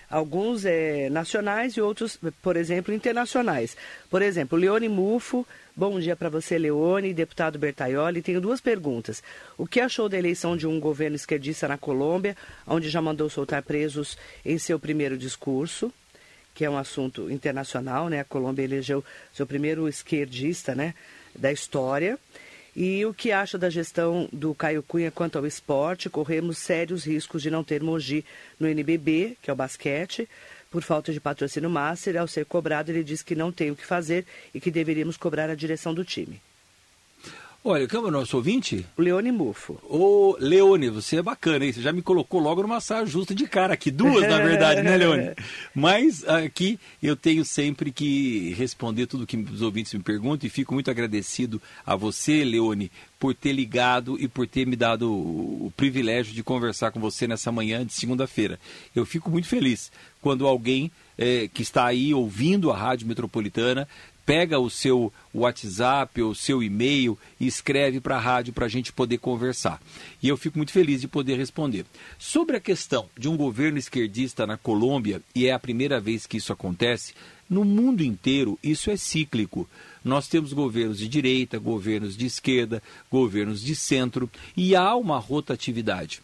[0.10, 3.76] Alguns é, nacionais e outros, por exemplo, internacionais.
[4.10, 8.22] Por exemplo, Leone Mufo, bom dia para você, Leone, deputado Bertaioli.
[8.22, 9.22] Tenho duas perguntas.
[9.58, 13.62] O que achou da eleição de um governo esquerdista na Colômbia, onde já mandou soltar
[13.64, 15.92] presos em seu primeiro discurso?
[16.58, 18.22] que é um assunto internacional, né?
[18.22, 20.96] A Colômbia elegeu seu primeiro esquerdista, né,
[21.36, 22.18] da história.
[22.80, 26.12] E o que acha da gestão do Caio Cunha quanto ao esporte?
[26.12, 28.24] Corremos sérios riscos de não ter Mogi
[28.60, 30.30] no NBB, que é o basquete,
[30.70, 32.18] por falta de patrocínio master.
[32.18, 35.50] Ao ser cobrado, ele diz que não tem o que fazer e que deveríamos cobrar
[35.50, 36.40] a direção do time.
[37.70, 38.86] Olha, quem é o nosso ouvinte?
[38.98, 39.78] Leone Mufo.
[39.90, 41.74] Ô, Leone, você é bacana, hein?
[41.74, 43.92] Você já me colocou logo numa saia justa de cara aqui.
[43.92, 45.34] Duas, na verdade, né, Leone?
[45.76, 50.74] Mas aqui eu tenho sempre que responder tudo que os ouvintes me perguntam e fico
[50.74, 56.34] muito agradecido a você, Leone, por ter ligado e por ter me dado o privilégio
[56.34, 58.58] de conversar com você nessa manhã de segunda-feira.
[58.96, 63.86] Eu fico muito feliz quando alguém é, que está aí ouvindo a Rádio Metropolitana
[64.28, 68.70] pega o seu WhatsApp ou o seu e-mail e escreve para a rádio para a
[68.70, 69.82] gente poder conversar.
[70.22, 71.86] E eu fico muito feliz de poder responder.
[72.20, 76.36] Sobre a questão de um governo esquerdista na Colômbia, e é a primeira vez que
[76.36, 77.14] isso acontece,
[77.50, 79.66] no mundo inteiro isso é cíclico.
[80.04, 86.22] Nós temos governos de direita, governos de esquerda, governos de centro, e há uma rotatividade.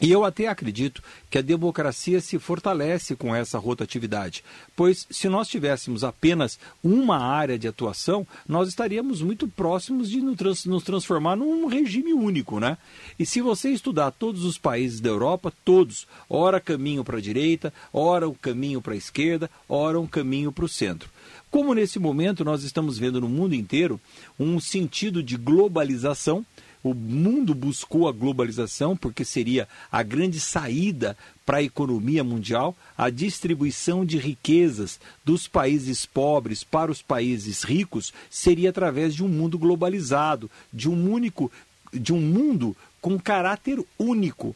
[0.00, 4.42] E eu até acredito que a democracia se fortalece com essa rotatividade,
[4.74, 10.82] pois se nós tivéssemos apenas uma área de atuação, nós estaríamos muito próximos de nos
[10.82, 12.76] transformar num regime único, né?
[13.18, 17.72] E se você estudar todos os países da Europa, todos, ora caminho para a direita,
[17.92, 21.08] ora um caminho para a esquerda, ora um caminho para o centro.
[21.52, 24.00] Como nesse momento nós estamos vendo no mundo inteiro
[24.40, 26.44] um sentido de globalização,
[26.84, 31.16] o mundo buscou a globalização porque seria a grande saída
[31.46, 38.12] para a economia mundial, a distribuição de riquezas dos países pobres para os países ricos
[38.28, 41.50] seria através de um mundo globalizado, de um único,
[41.90, 44.54] de um mundo com caráter único.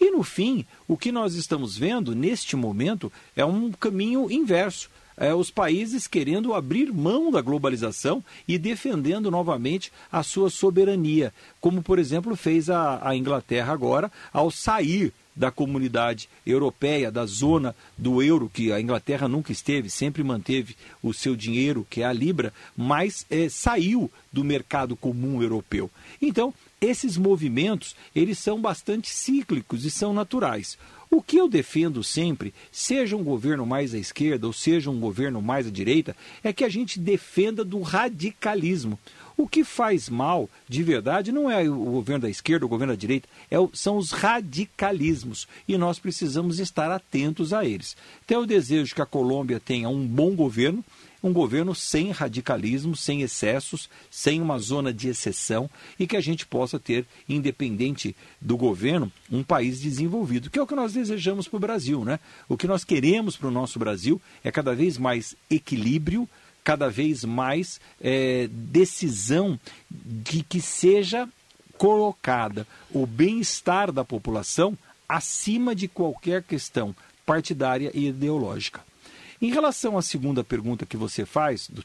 [0.00, 5.34] E no fim, o que nós estamos vendo neste momento é um caminho inverso é,
[5.34, 11.98] os países querendo abrir mão da globalização e defendendo novamente a sua soberania, como por
[11.98, 18.50] exemplo fez a, a Inglaterra agora ao sair da comunidade europeia, da zona do euro,
[18.52, 23.24] que a Inglaterra nunca esteve, sempre manteve o seu dinheiro, que é a Libra, mas
[23.30, 25.90] é, saiu do mercado comum europeu.
[26.20, 30.78] Então, esses movimentos, eles são bastante cíclicos e são naturais.
[31.10, 35.42] O que eu defendo sempre, seja um governo mais à esquerda ou seja um governo
[35.42, 38.96] mais à direita, é que a gente defenda do radicalismo.
[39.36, 42.98] O que faz mal, de verdade, não é o governo da esquerda, o governo da
[42.98, 45.48] direita, é o, são os radicalismos.
[45.66, 47.96] E nós precisamos estar atentos a eles.
[48.24, 50.84] Então, eu desejo que a Colômbia tenha um bom governo,
[51.22, 56.46] um governo sem radicalismo, sem excessos, sem uma zona de exceção e que a gente
[56.46, 61.56] possa ter, independente do governo, um país desenvolvido, que é o que nós desejamos para
[61.56, 62.04] o Brasil.
[62.04, 62.18] Né?
[62.48, 66.28] O que nós queremos para o nosso Brasil é cada vez mais equilíbrio,
[66.64, 69.58] cada vez mais é, decisão
[69.90, 71.28] de que seja
[71.76, 74.76] colocada o bem-estar da população
[75.08, 78.89] acima de qualquer questão partidária e ideológica.
[79.42, 81.82] Em relação à segunda pergunta que você faz, do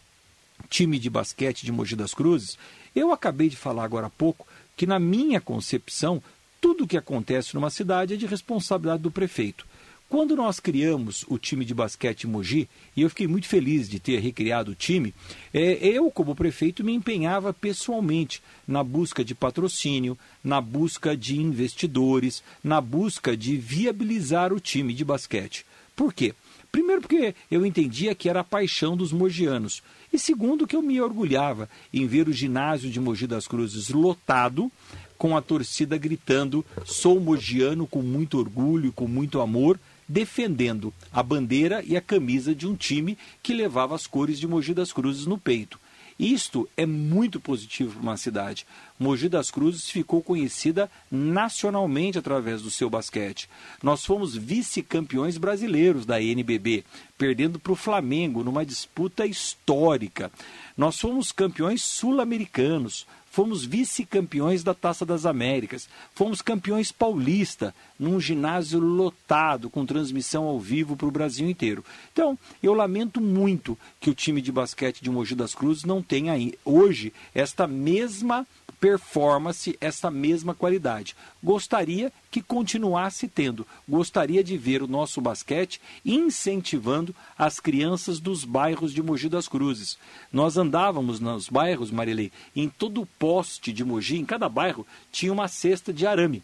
[0.70, 2.58] time de basquete de Mogi das Cruzes,
[2.94, 6.22] eu acabei de falar agora há pouco que, na minha concepção,
[6.60, 9.66] tudo o que acontece numa cidade é de responsabilidade do prefeito.
[10.10, 14.20] Quando nós criamos o time de basquete Mogi, e eu fiquei muito feliz de ter
[14.20, 15.14] recriado o time,
[15.54, 22.44] é, eu, como prefeito, me empenhava pessoalmente na busca de patrocínio, na busca de investidores,
[22.62, 25.66] na busca de viabilizar o time de basquete.
[25.96, 26.36] Por quê?
[26.76, 29.82] Primeiro, porque eu entendia que era a paixão dos mogianos.
[30.12, 34.70] E segundo, que eu me orgulhava em ver o ginásio de Mogi das Cruzes lotado,
[35.18, 41.82] com a torcida gritando: sou mogiano com muito orgulho, com muito amor, defendendo a bandeira
[41.82, 45.38] e a camisa de um time que levava as cores de Mogi das Cruzes no
[45.38, 45.80] peito.
[46.18, 48.66] Isto é muito positivo para uma cidade.
[48.98, 53.50] Mogi das Cruzes ficou conhecida nacionalmente através do seu basquete.
[53.84, 56.86] Nós fomos vice-campeões brasileiros da NBB,
[57.18, 60.32] perdendo para o Flamengo numa disputa histórica.
[60.78, 68.80] Nós fomos campeões sul-americanos, fomos vice-campeões da Taça das Américas, fomos campeões paulista, num ginásio
[68.80, 71.84] lotado, com transmissão ao vivo para o Brasil inteiro.
[72.14, 76.34] Então, eu lamento muito que o time de basquete de Mogi das Cruzes não tenha
[76.64, 78.48] hoje esta mesma
[78.80, 81.16] performance, essa mesma qualidade.
[81.44, 83.66] Gostaria que continuasse tendo.
[83.88, 89.98] Gostaria de ver o nosso basquete incentivando as crianças dos bairros de Mogi das Cruzes.
[90.32, 95.48] Nós andávamos nos bairros, Marilei, em todo poste de Mogi, em cada bairro, tinha uma
[95.48, 96.44] cesta de arame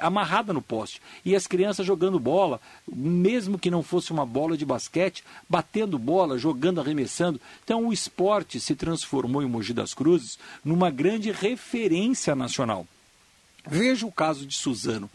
[0.00, 1.00] amarrada no poste.
[1.24, 6.38] E as crianças jogando bola, mesmo que não fosse uma bola de basquete, batendo bola,
[6.38, 7.40] jogando, arremessando.
[7.64, 12.86] Então o esporte se transformou em Mogi das Cruzes numa grande referência nacional.
[13.66, 15.10] Veja o caso de Suzano.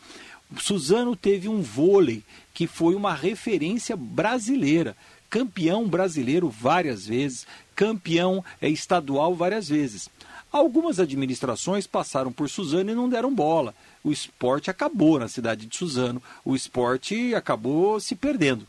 [0.59, 4.95] Suzano teve um vôlei que foi uma referência brasileira
[5.35, 7.45] campeão brasileiro várias vezes,
[7.75, 10.09] campeão é, estadual várias vezes.
[10.55, 13.75] Algumas administrações passaram por Suzano e não deram bola.
[14.01, 18.65] O esporte acabou na cidade de Suzano, o esporte acabou se perdendo.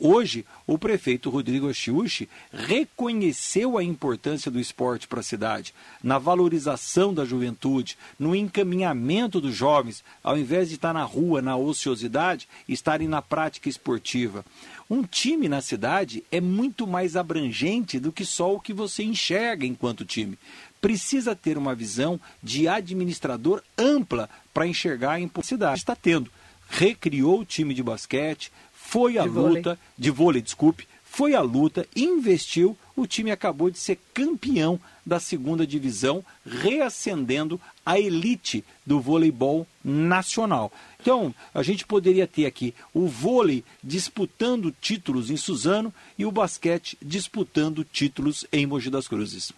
[0.00, 5.72] Hoje, o prefeito Rodrigo Chiuchi reconheceu a importância do esporte para a cidade,
[6.02, 11.56] na valorização da juventude, no encaminhamento dos jovens, ao invés de estar na rua, na
[11.56, 14.44] ociosidade, estarem na prática esportiva.
[14.90, 19.66] Um time na cidade é muito mais abrangente do que só o que você enxerga
[19.66, 20.38] enquanto time.
[20.80, 25.78] Precisa ter uma visão de administrador ampla para enxergar a cidade.
[25.78, 26.30] Está tendo.
[26.68, 29.78] Recriou o time de basquete, foi de luta, vôlei.
[29.98, 35.66] de vôlei, desculpe, foi à luta, investiu, o time acabou de ser campeão da segunda
[35.66, 40.70] divisão, reacendendo a elite do voleibol nacional.
[41.00, 46.96] Então, a gente poderia ter aqui o vôlei disputando títulos em Suzano e o basquete
[47.02, 49.52] disputando títulos em Mogi das Cruzes.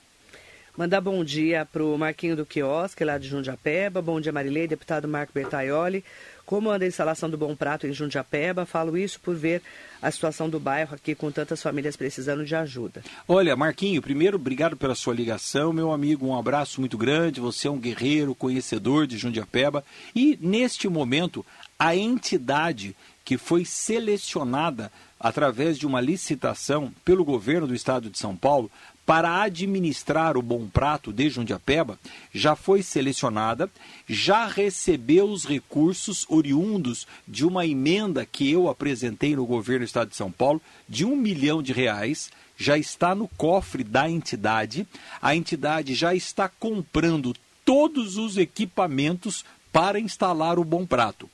[0.81, 4.01] Mandar bom dia para o Marquinho do Quiosque, lá de Jundiapeba.
[4.01, 6.03] Bom dia, Marilei, deputado Marco Bertaioli.
[6.47, 8.65] Como anda a instalação do Bom Prato em Jundiapeba?
[8.65, 9.61] Falo isso por ver
[10.01, 13.03] a situação do bairro aqui com tantas famílias precisando de ajuda.
[13.29, 15.71] Olha, Marquinho, primeiro, obrigado pela sua ligação.
[15.71, 17.43] Meu amigo, um abraço muito grande.
[17.43, 19.85] Você é um guerreiro, conhecedor de Jundiapeba.
[20.17, 21.45] E, neste momento,
[21.79, 28.35] a entidade que foi selecionada através de uma licitação pelo governo do estado de São
[28.35, 28.71] Paulo
[29.05, 31.99] para administrar o Bom Prato de Jundiapeba
[32.33, 33.69] já foi selecionada,
[34.09, 40.11] já recebeu os recursos oriundos de uma emenda que eu apresentei no governo do Estado
[40.11, 44.87] de São Paulo de um milhão de reais, já está no cofre da entidade.
[45.21, 47.35] A entidade já está comprando
[47.65, 51.29] todos os equipamentos para instalar o Bom Prato.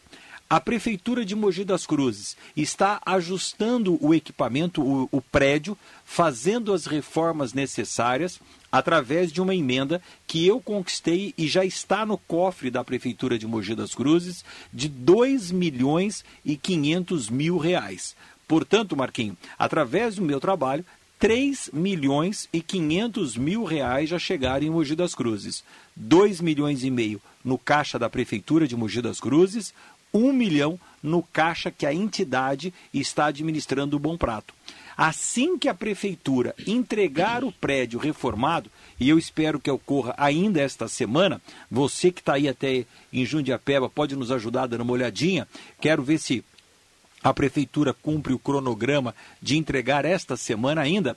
[0.49, 6.87] A Prefeitura de Mogi das Cruzes está ajustando o equipamento, o, o, prédio, fazendo as
[6.87, 8.41] reformas necessárias
[8.71, 13.45] através de uma emenda que eu conquistei e já está no cofre da Prefeitura de
[13.45, 18.15] Mogi das Cruzes de 2 milhões e 500 mil reais.
[18.47, 20.85] Portanto, Marquinho, através do meu trabalho,
[21.19, 25.65] 3 milhões e 500 mil reais já chegaram em Mogi das Cruzes.
[25.97, 29.73] 2 milhões e meio no caixa da Prefeitura de Mogi das Cruzes,
[30.17, 34.55] um milhão no caixa que a entidade está administrando o Bom Prato.
[34.97, 40.89] Assim que a prefeitura entregar o prédio reformado, e eu espero que ocorra ainda esta
[40.89, 41.41] semana,
[41.71, 45.47] você que está aí até em Jundiapeba pode nos ajudar dando uma olhadinha.
[45.81, 46.43] Quero ver se
[47.23, 51.15] a prefeitura cumpre o cronograma de entregar esta semana ainda.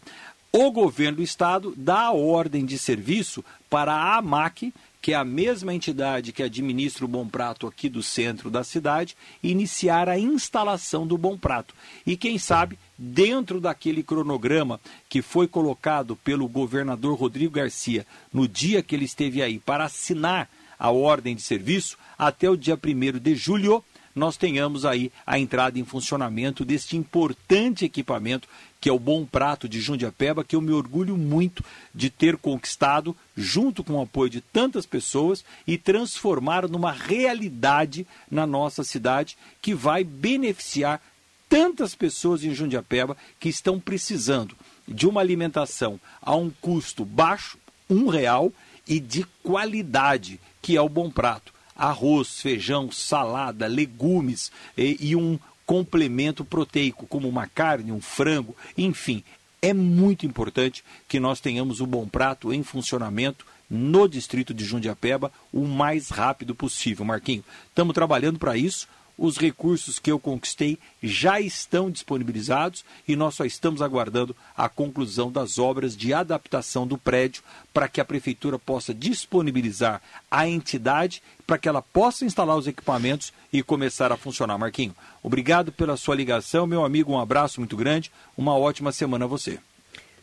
[0.51, 5.23] O governo do estado dá a ordem de serviço para a AMAC, que é a
[5.23, 11.07] mesma entidade que administra o Bom Prato aqui do centro da cidade, iniciar a instalação
[11.07, 11.73] do Bom Prato.
[12.05, 18.83] E quem sabe, dentro daquele cronograma que foi colocado pelo governador Rodrigo Garcia no dia
[18.83, 23.35] que ele esteve aí para assinar a ordem de serviço, até o dia 1 de
[23.35, 23.83] julho,
[24.15, 28.47] nós tenhamos aí a entrada em funcionamento deste importante equipamento
[28.79, 31.63] que é o Bom Prato de Jundiapeba, que eu me orgulho muito
[31.93, 38.47] de ter conquistado, junto com o apoio de tantas pessoas, e transformar numa realidade na
[38.47, 41.01] nossa cidade que vai beneficiar
[41.49, 44.55] tantas pessoas em Jundiapeba que estão precisando
[44.87, 47.57] de uma alimentação a um custo baixo,
[47.89, 48.53] um real,
[48.87, 51.53] e de qualidade, que é o Bom Prato.
[51.75, 55.39] Arroz, feijão, salada, legumes e, e um
[55.69, 59.23] complemento proteico, como uma carne, um frango, enfim.
[59.61, 65.31] É muito importante que nós tenhamos o Bom Prato em funcionamento no distrito de Jundiapeba
[65.53, 67.43] o mais rápido possível, Marquinho.
[67.67, 68.87] Estamos trabalhando para isso
[69.19, 75.29] os recursos que eu conquistei já estão disponibilizados e nós só estamos aguardando a conclusão
[75.29, 77.43] das obras de adaptação do prédio
[77.73, 80.01] para que a prefeitura possa disponibilizar
[80.31, 84.57] a entidade para que ela possa instalar os equipamentos e começar a funcionar.
[84.57, 89.27] Marquinho, obrigado pela sua ligação, meu amigo, um abraço muito grande, uma ótima semana a
[89.27, 89.59] você.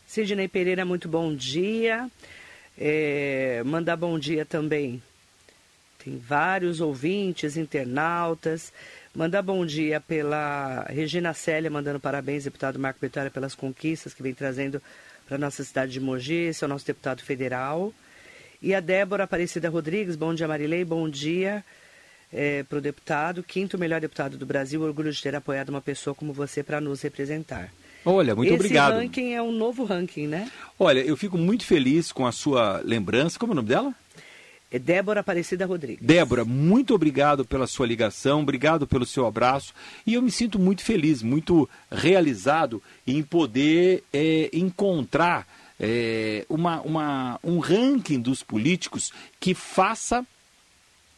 [0.07, 2.09] Sidney Pereira, muito bom dia.
[2.79, 5.01] É, mandar bom dia também
[6.07, 8.71] tem vários ouvintes, internautas.
[9.13, 14.33] Mandar bom dia pela Regina Célia, mandando parabéns, deputado Marco Vitória, pelas conquistas que vem
[14.33, 14.81] trazendo
[15.27, 17.93] para a nossa cidade de Mogi, esse é o nosso deputado federal.
[18.61, 21.63] E a Débora Aparecida Rodrigues, bom dia Marilei, bom dia.
[22.31, 24.81] é, para o deputado, quinto melhor deputado do Brasil.
[24.81, 27.71] Orgulho de ter apoiado uma pessoa como você para nos representar.
[28.05, 28.93] Olha, muito Esse obrigado.
[28.93, 30.49] Esse ranking é um novo ranking, né?
[30.79, 33.37] Olha, eu fico muito feliz com a sua lembrança.
[33.37, 33.93] Como é o nome dela?
[34.69, 36.05] É Débora Aparecida Rodrigues.
[36.05, 39.73] Débora, muito obrigado pela sua ligação, obrigado pelo seu abraço.
[40.05, 45.47] E eu me sinto muito feliz, muito realizado em poder é, encontrar
[45.79, 50.25] é, uma, uma, um ranking dos políticos que faça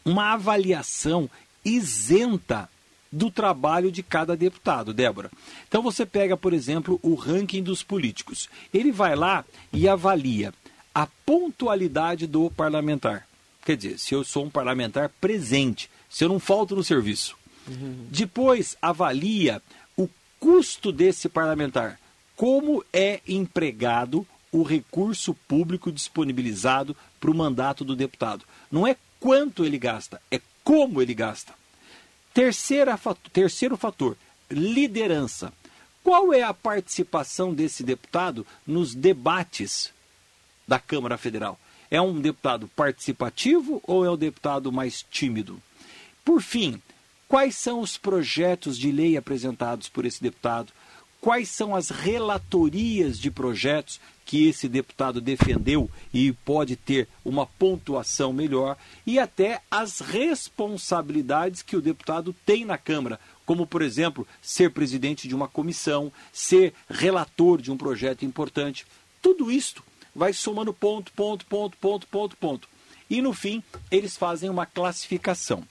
[0.05, 1.29] uma avaliação
[1.65, 2.69] isenta
[3.11, 5.31] do trabalho de cada deputado, Débora.
[5.67, 8.47] Então você pega, por exemplo, o ranking dos políticos.
[8.71, 9.43] Ele vai lá
[9.73, 10.53] e avalia
[10.93, 13.28] a pontualidade do parlamentar.
[13.69, 17.37] Quer dizer, se eu sou um parlamentar presente, se eu não falto no serviço.
[17.67, 18.07] Uhum.
[18.09, 19.61] Depois avalia
[19.95, 20.09] o
[20.39, 21.99] custo desse parlamentar.
[22.35, 28.43] Como é empregado o recurso público disponibilizado para o mandato do deputado.
[28.71, 31.53] Não é quanto ele gasta, é como ele gasta.
[32.33, 32.99] Terceira,
[33.31, 34.17] terceiro fator,
[34.49, 35.53] liderança.
[36.03, 39.93] Qual é a participação desse deputado nos debates
[40.67, 41.59] da Câmara Federal?
[41.91, 45.59] É um deputado participativo ou é um deputado mais tímido?
[46.23, 46.79] Por fim,
[47.27, 50.71] quais são os projetos de lei apresentados por esse deputado?
[51.19, 58.31] Quais são as relatorias de projetos que esse deputado defendeu e pode ter uma pontuação
[58.31, 58.77] melhor?
[59.05, 65.27] E até as responsabilidades que o deputado tem na Câmara, como, por exemplo, ser presidente
[65.27, 68.85] de uma comissão, ser relator de um projeto importante.
[69.21, 69.83] Tudo isto
[70.19, 72.67] vai somando ponto, ponto, ponto, ponto, ponto, ponto.
[73.09, 75.63] E no fim, eles fazem uma classificação.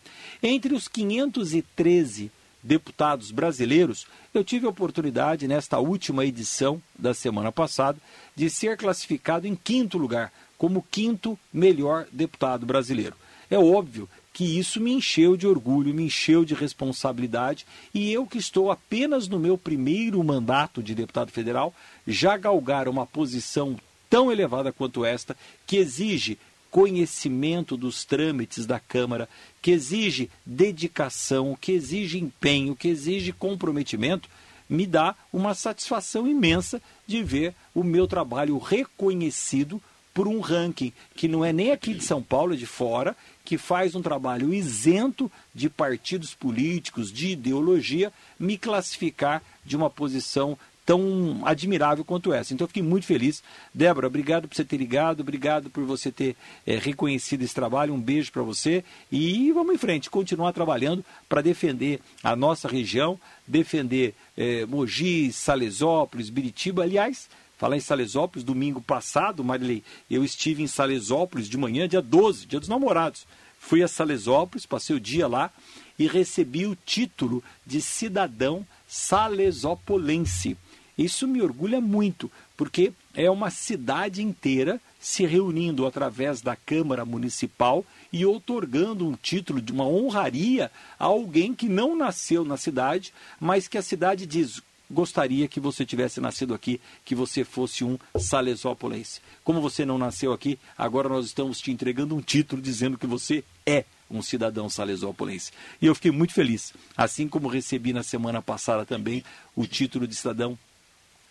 [0.42, 2.32] Entre os 513
[2.62, 7.98] deputados brasileiros, eu tive a oportunidade, nesta última edição da semana passada,
[8.34, 13.14] de ser classificado em quinto lugar, como quinto melhor deputado brasileiro.
[13.50, 18.38] É óbvio que isso me encheu de orgulho, me encheu de responsabilidade, e eu que
[18.38, 21.74] estou apenas no meu primeiro mandato de deputado federal,
[22.06, 23.78] já galgar uma posição
[24.08, 25.36] tão elevada quanto esta,
[25.66, 26.38] que exige
[26.70, 29.28] conhecimento dos trâmites da Câmara,
[29.62, 34.28] que exige dedicação, que exige empenho, que exige comprometimento,
[34.68, 39.80] me dá uma satisfação imensa de ver o meu trabalho reconhecido
[40.12, 43.56] por um ranking que não é nem aqui de São Paulo, é de fora, que
[43.56, 50.58] faz um trabalho isento de partidos políticos, de ideologia, me classificar de uma posição
[50.88, 52.54] tão admirável quanto essa.
[52.54, 53.42] Então eu fiquei muito feliz.
[53.74, 56.34] Débora, obrigado por você ter ligado, obrigado por você ter
[56.66, 57.92] é, reconhecido esse trabalho.
[57.92, 58.82] Um beijo para você
[59.12, 66.30] e vamos em frente, continuar trabalhando para defender a nossa região, defender é, Mogi, Salesópolis,
[66.30, 66.84] Biritiba.
[66.84, 67.28] Aliás,
[67.58, 72.60] falar em Salesópolis, domingo passado, Marilei, eu estive em Salesópolis de manhã, dia 12, dia
[72.60, 73.26] dos namorados.
[73.58, 75.50] Fui a Salesópolis, passei o dia lá
[75.98, 80.56] e recebi o título de cidadão salesópolense.
[80.98, 87.86] Isso me orgulha muito, porque é uma cidade inteira se reunindo através da Câmara Municipal
[88.12, 93.68] e outorgando um título de uma honraria a alguém que não nasceu na cidade, mas
[93.68, 99.20] que a cidade diz: gostaria que você tivesse nascido aqui, que você fosse um salesópolense.
[99.44, 103.44] Como você não nasceu aqui, agora nós estamos te entregando um título dizendo que você
[103.64, 105.52] é um cidadão salesópolense.
[105.80, 109.22] E eu fiquei muito feliz, assim como recebi na semana passada também
[109.54, 110.58] o título de cidadão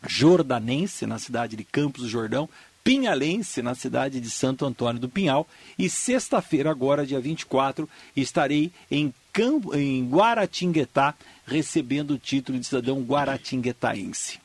[0.06, 2.50] jordanense, na cidade de Campos do Jordão,
[2.84, 9.14] pinhalense, na cidade de Santo Antônio do Pinhal, e sexta-feira, agora, dia 24, estarei em,
[9.34, 11.14] Campo, em Guaratinguetá,
[11.46, 14.40] recebendo o título de cidadão guaratinguetaense.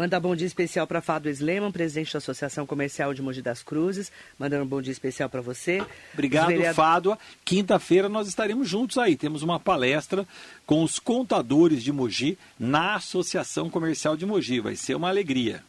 [0.00, 4.10] Mandar bom dia especial para Fado Sleman, presidente da Associação Comercial de Mogi das Cruzes.
[4.38, 5.84] Mandando um bom dia especial para você.
[6.14, 6.74] Obrigado, vereador...
[6.74, 7.18] Fado.
[7.44, 9.14] Quinta-feira nós estaremos juntos aí.
[9.14, 10.26] Temos uma palestra
[10.64, 14.58] com os contadores de Mogi na Associação Comercial de Mogi.
[14.58, 15.62] Vai ser uma alegria.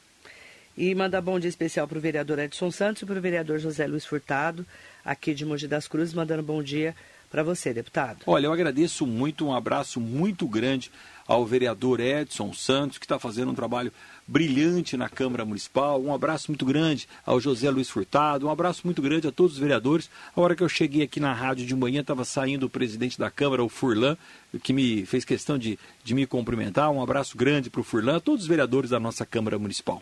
[0.78, 3.86] E mandar bom dia especial para o vereador Edson Santos e para o vereador José
[3.86, 4.66] Luiz Furtado,
[5.04, 6.96] aqui de Mogi das Cruzes, mandando bom dia
[7.30, 8.20] para você, deputado.
[8.26, 10.92] Olha, eu agradeço muito, um abraço muito grande
[11.26, 13.92] ao vereador Edson Santos, que está fazendo um trabalho
[14.28, 16.02] brilhante na Câmara Municipal.
[16.02, 19.60] Um abraço muito grande ao José Luiz Furtado, um abraço muito grande a todos os
[19.60, 20.10] vereadores.
[20.36, 23.30] A hora que eu cheguei aqui na rádio de manhã, estava saindo o presidente da
[23.30, 24.18] Câmara, o Furlan,
[24.64, 26.92] que me fez questão de, de me cumprimentar.
[26.92, 30.02] Um abraço grande para o Furlan, a todos os vereadores da nossa Câmara Municipal.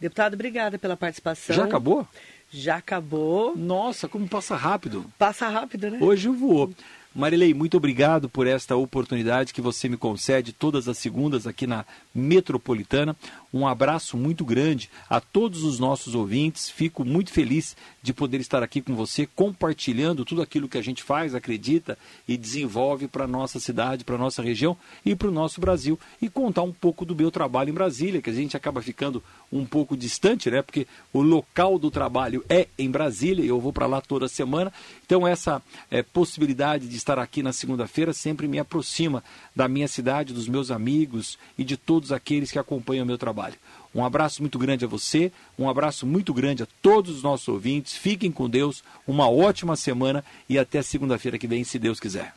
[0.00, 1.56] Deputado, obrigada pela participação.
[1.56, 2.06] Já acabou?
[2.50, 3.56] Já acabou.
[3.56, 5.04] Nossa, como passa rápido.
[5.18, 5.98] Passa rápido, né?
[6.00, 6.72] Hoje voou.
[7.18, 11.84] Marilei, muito obrigado por esta oportunidade que você me concede todas as segundas aqui na
[12.14, 13.16] Metropolitana.
[13.52, 16.70] Um abraço muito grande a todos os nossos ouvintes.
[16.70, 21.02] Fico muito feliz de poder estar aqui com você, compartilhando tudo aquilo que a gente
[21.02, 21.98] faz, acredita
[22.28, 25.98] e desenvolve para a nossa cidade, para a nossa região e para o nosso Brasil.
[26.22, 29.64] E contar um pouco do meu trabalho em Brasília, que a gente acaba ficando um
[29.64, 30.62] pouco distante, né?
[30.62, 34.72] Porque o local do trabalho é em Brasília eu vou para lá toda semana.
[35.04, 39.24] Então, essa é, possibilidade de estar aqui na segunda-feira sempre me aproxima
[39.56, 43.54] da minha cidade, dos meus amigos e de todos aqueles que acompanham o meu trabalho.
[43.94, 47.96] Um abraço muito grande a você, um abraço muito grande a todos os nossos ouvintes.
[47.96, 52.34] Fiquem com Deus, uma ótima semana e até segunda-feira que vem, se Deus quiser.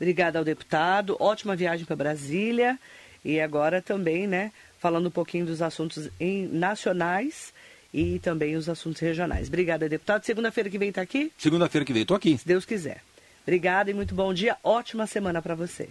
[0.00, 2.78] Obrigada ao deputado, ótima viagem para Brasília
[3.24, 7.52] e agora também, né, falando um pouquinho dos assuntos em, nacionais
[7.92, 9.48] e também os assuntos regionais.
[9.48, 10.24] Obrigada, deputado.
[10.24, 11.32] Segunda-feira que vem está aqui?
[11.38, 12.36] Segunda-feira que vem, estou aqui.
[12.36, 13.02] Se Deus quiser.
[13.42, 14.56] Obrigada e muito bom dia.
[14.62, 15.88] Ótima semana para você.